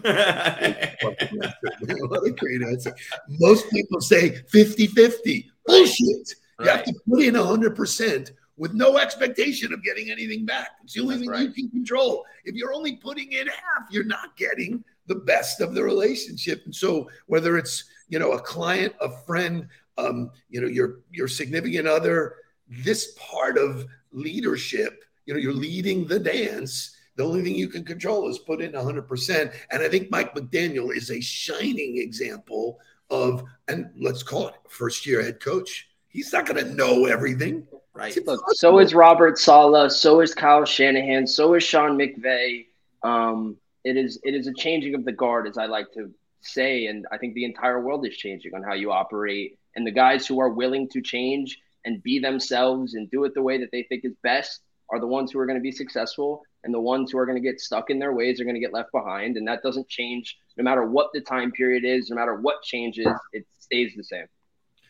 what 2.09 2.27
a 2.27 2.31
great 2.31 2.61
answer. 2.61 2.95
Most 3.27 3.69
people 3.71 3.99
say 3.99 4.35
50 4.49 4.87
50. 4.87 5.51
Bullshit. 5.65 6.35
You 6.59 6.67
have 6.67 6.83
to 6.83 6.93
put 7.09 7.21
in 7.21 7.33
100% 7.35 8.31
with 8.57 8.73
no 8.73 8.97
expectation 8.97 9.73
of 9.73 9.83
getting 9.83 10.11
anything 10.11 10.45
back. 10.45 10.71
It's 10.83 10.93
the 10.93 11.01
only 11.01 11.15
That's 11.15 11.21
thing 11.23 11.31
right. 11.31 11.43
you 11.43 11.53
can 11.53 11.69
control. 11.69 12.25
If 12.43 12.55
you're 12.55 12.73
only 12.73 12.97
putting 12.97 13.31
in 13.31 13.47
half, 13.47 13.89
you're 13.89 14.03
not 14.03 14.35
getting 14.37 14.83
the 15.07 15.15
best 15.15 15.61
of 15.61 15.73
the 15.73 15.83
relationship. 15.83 16.61
And 16.65 16.75
so, 16.75 17.09
whether 17.27 17.57
it's 17.57 17.85
you 18.09 18.19
know 18.19 18.33
a 18.33 18.39
client, 18.39 18.93
a 18.99 19.09
friend, 19.09 19.67
um, 19.97 20.31
you 20.49 20.61
know 20.61 20.67
your 20.67 20.99
your 21.11 21.29
significant 21.29 21.87
other, 21.87 22.35
this 22.67 23.13
part 23.17 23.57
of 23.57 23.87
leadership, 24.11 25.03
you 25.29 25.35
know, 25.35 25.39
you're 25.39 25.53
leading 25.53 26.07
the 26.07 26.17
dance. 26.17 26.95
The 27.15 27.23
only 27.23 27.43
thing 27.43 27.53
you 27.53 27.67
can 27.67 27.83
control 27.83 28.27
is 28.29 28.39
put 28.39 28.61
in 28.61 28.71
100%. 28.71 29.53
And 29.69 29.83
I 29.83 29.87
think 29.87 30.09
Mike 30.09 30.33
McDaniel 30.33 30.91
is 30.91 31.11
a 31.11 31.21
shining 31.21 31.99
example 31.99 32.79
of, 33.11 33.43
and 33.67 33.91
let's 33.95 34.23
call 34.23 34.47
it 34.47 34.55
first 34.67 35.05
year 35.05 35.21
head 35.21 35.39
coach. 35.39 35.87
He's 36.07 36.33
not 36.33 36.47
going 36.47 36.65
to 36.65 36.73
know 36.73 37.05
everything. 37.05 37.67
right. 37.93 38.17
Look, 38.25 38.41
so 38.53 38.79
is 38.79 38.95
Robert 38.95 39.37
Saleh, 39.37 39.91
so 39.91 40.21
is 40.21 40.33
Kyle 40.33 40.65
Shanahan, 40.65 41.27
so 41.27 41.53
is 41.53 41.63
Sean 41.63 41.95
McVay. 41.95 42.65
Um, 43.03 43.55
it 43.83 43.97
is 43.97 44.19
it 44.23 44.33
is 44.33 44.47
a 44.47 44.53
changing 44.53 44.95
of 44.95 45.05
the 45.05 45.11
guard, 45.11 45.47
as 45.47 45.59
I 45.59 45.67
like 45.67 45.91
to 45.93 46.11
say, 46.41 46.87
and 46.87 47.05
I 47.11 47.19
think 47.19 47.35
the 47.35 47.45
entire 47.45 47.79
world 47.79 48.07
is 48.07 48.17
changing 48.17 48.55
on 48.55 48.63
how 48.63 48.73
you 48.73 48.91
operate. 48.91 49.59
And 49.75 49.85
the 49.85 49.91
guys 49.91 50.25
who 50.25 50.39
are 50.39 50.49
willing 50.49 50.89
to 50.89 51.01
change 51.01 51.59
and 51.85 52.01
be 52.01 52.17
themselves 52.17 52.95
and 52.95 53.11
do 53.11 53.25
it 53.25 53.35
the 53.35 53.43
way 53.43 53.59
that 53.59 53.69
they 53.71 53.83
think 53.83 54.03
is 54.03 54.15
best 54.23 54.61
are 54.91 54.99
the 54.99 55.07
ones 55.07 55.31
who 55.31 55.39
are 55.39 55.45
going 55.45 55.57
to 55.57 55.63
be 55.63 55.71
successful, 55.71 56.41
and 56.63 56.73
the 56.73 56.79
ones 56.79 57.11
who 57.11 57.17
are 57.17 57.25
going 57.25 57.41
to 57.41 57.47
get 57.47 57.59
stuck 57.59 57.89
in 57.89 57.99
their 57.99 58.13
ways 58.13 58.39
are 58.39 58.43
going 58.43 58.55
to 58.55 58.61
get 58.61 58.73
left 58.73 58.91
behind. 58.91 59.37
And 59.37 59.47
that 59.47 59.61
doesn't 59.63 59.87
change 59.87 60.37
no 60.57 60.63
matter 60.63 60.85
what 60.85 61.09
the 61.13 61.21
time 61.21 61.51
period 61.51 61.85
is, 61.85 62.09
no 62.09 62.15
matter 62.15 62.35
what 62.35 62.61
changes, 62.63 63.07
it 63.33 63.45
stays 63.59 63.93
the 63.95 64.03
same. 64.03 64.25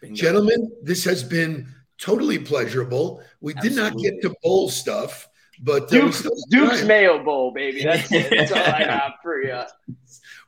Bingo. 0.02 0.16
Gentlemen, 0.16 0.72
this 0.82 1.04
has 1.04 1.24
been 1.24 1.68
totally 2.00 2.40
pleasurable. 2.40 3.22
We 3.42 3.54
did 3.56 3.76
not 3.76 3.98
get 3.98 4.22
to 4.22 4.34
bowl 4.42 4.70
stuff, 4.70 5.28
but 5.62 5.90
Duke's, 5.90 6.18
still 6.18 6.32
Duke's. 6.50 6.84
Mayo 6.84 7.24
Bowl, 7.24 7.52
baby. 7.52 7.84
That's. 7.84 8.10
That's 8.30 8.52
all 8.52 8.60
I 8.60 8.84
have 8.84 9.14
for 9.22 9.42
you. 9.44 9.62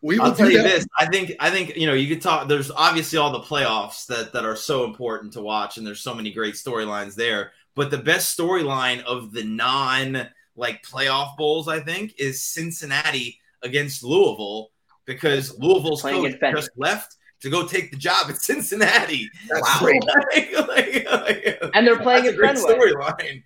we 0.01 0.17
will 0.17 0.27
I'll 0.27 0.35
tell 0.35 0.49
you 0.49 0.57
that. 0.57 0.63
this. 0.63 0.87
I 0.97 1.05
think 1.07 1.33
I 1.39 1.49
think 1.49 1.75
you 1.75 1.85
know 1.85 1.93
you 1.93 2.07
could 2.07 2.21
talk. 2.21 2.47
There's 2.47 2.71
obviously 2.71 3.19
all 3.19 3.31
the 3.31 3.41
playoffs 3.41 4.07
that 4.07 4.31
that 4.33 4.45
are 4.45 4.55
so 4.55 4.85
important 4.85 5.33
to 5.33 5.41
watch, 5.41 5.77
and 5.77 5.85
there's 5.85 5.99
so 5.99 6.15
many 6.15 6.31
great 6.31 6.55
storylines 6.55 7.15
there. 7.15 7.51
But 7.75 7.91
the 7.91 7.97
best 7.97 8.37
storyline 8.37 9.03
of 9.03 9.31
the 9.31 9.43
non 9.43 10.27
like 10.55 10.83
playoff 10.83 11.37
bowls, 11.37 11.67
I 11.67 11.79
think, 11.79 12.13
is 12.17 12.43
Cincinnati 12.43 13.39
against 13.63 14.03
Louisville 14.03 14.71
because 15.05 15.57
Louisville's 15.57 16.01
coach 16.01 16.35
just 16.39 16.71
left 16.75 17.15
to 17.41 17.49
go 17.49 17.67
take 17.67 17.91
the 17.91 17.97
job 17.97 18.29
at 18.29 18.37
Cincinnati. 18.37 19.29
That's 19.49 19.79
great. 19.79 20.01
Like, 20.33 20.67
like, 20.67 21.11
like, 21.11 21.71
And 21.73 21.85
they're 21.85 21.99
playing 21.99 22.27
at 22.27 22.33
a 22.33 22.37
great 22.37 22.57
Fenway. 22.57 22.73
storyline. 22.73 23.43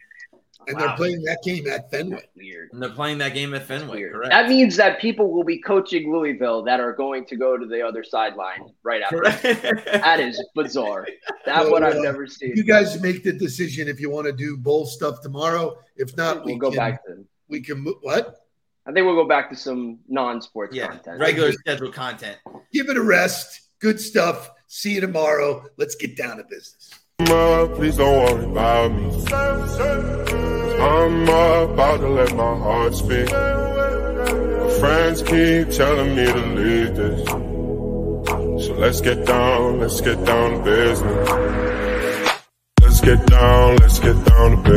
And 0.68 0.78
Wow. 0.78 0.88
they're 0.88 0.96
playing 0.96 1.24
that 1.24 1.44
game 1.44 1.68
at 1.68 1.90
Fenway. 1.92 2.24
Weird. 2.36 2.70
And 2.74 2.82
they're 2.82 2.90
playing 2.90 3.18
that 3.20 3.34
game 3.34 3.54
at 3.54 3.64
Fenway. 3.64 3.98
Weird. 3.98 4.14
Correct. 4.14 4.32
That 4.32 4.50
means 4.50 4.76
that 4.78 5.00
people 5.00 5.32
will 5.32 5.44
be 5.44 5.60
coaching 5.60 6.12
Louisville 6.12 6.64
that 6.64 6.80
are 6.80 6.94
going 6.94 7.26
to 7.28 7.36
go 7.36 7.58
to 7.58 7.66
the 7.66 7.82
other 7.86 8.04
sideline 8.04 8.62
right 8.84 9.02
after. 9.02 9.18
correct. 9.20 9.42
That 9.86 10.20
is 10.20 10.44
bizarre. 10.56 11.08
That 11.46 11.62
Well, 11.64 11.72
what 11.72 11.84
I've 11.84 11.98
uh, 11.98 12.02
never 12.02 12.28
seen. 12.28 12.54
You 12.56 12.64
guys 12.64 13.02
make 13.02 13.24
the 13.24 13.34
decision 13.34 13.88
if 13.88 14.00
you 14.00 14.10
want 14.10 14.26
to 14.28 14.34
do 14.34 14.58
bowl 14.58 14.86
stuff 14.86 15.22
tomorrow. 15.22 15.78
If 15.98 16.16
not, 16.18 16.46
we'll 16.46 16.56
we 16.56 16.60
go 16.60 16.70
can, 16.72 16.78
back 16.78 17.06
to. 17.06 17.26
we 17.48 17.62
can 17.62 17.82
mo- 17.84 18.00
what? 18.02 18.42
I 18.88 18.92
think 18.92 19.06
we'll 19.06 19.16
go 19.16 19.28
back 19.28 19.50
to 19.50 19.56
some 19.56 20.00
non-sports 20.08 20.76
yeah, 20.76 20.88
content. 20.88 21.20
regular 21.20 21.52
scheduled 21.52 21.94
content. 21.94 22.38
Give 22.72 22.88
it 22.90 22.98
a 22.98 23.02
rest. 23.04 23.62
Good 23.80 24.00
stuff. 24.00 24.52
See 24.68 24.94
you 24.94 25.02
tomorrow. 25.02 25.66
Let's 25.78 25.96
get 25.96 26.16
down 26.18 26.38
to 26.38 26.44
business. 26.44 26.92
Mama, 27.28 27.74
please 27.76 27.98
don't 27.98 28.36
worry 28.36 28.44
about 28.46 28.92
me. 28.92 30.45
I'm 30.80 31.24
about 31.24 31.98
to 32.02 32.10
let 32.10 32.36
my 32.36 32.58
heart 32.58 32.96
speak. 32.96 33.32
My 33.32 34.70
friends 34.80 35.22
keep 35.22 35.70
telling 35.72 36.16
me 36.16 36.26
to 36.26 36.46
leave 36.56 36.96
this. 36.96 37.28
So 38.66 38.74
let's 38.74 39.02
get 39.02 39.26
down, 39.26 39.80
let's 39.80 40.02
get 40.02 40.24
down 40.26 40.52
to 40.52 40.64
business. 40.64 41.30
Let's 42.82 43.02
get 43.02 43.26
down, 43.28 43.76
let's 43.78 44.00
get 44.00 44.26
down 44.26 44.64
to 44.64 44.76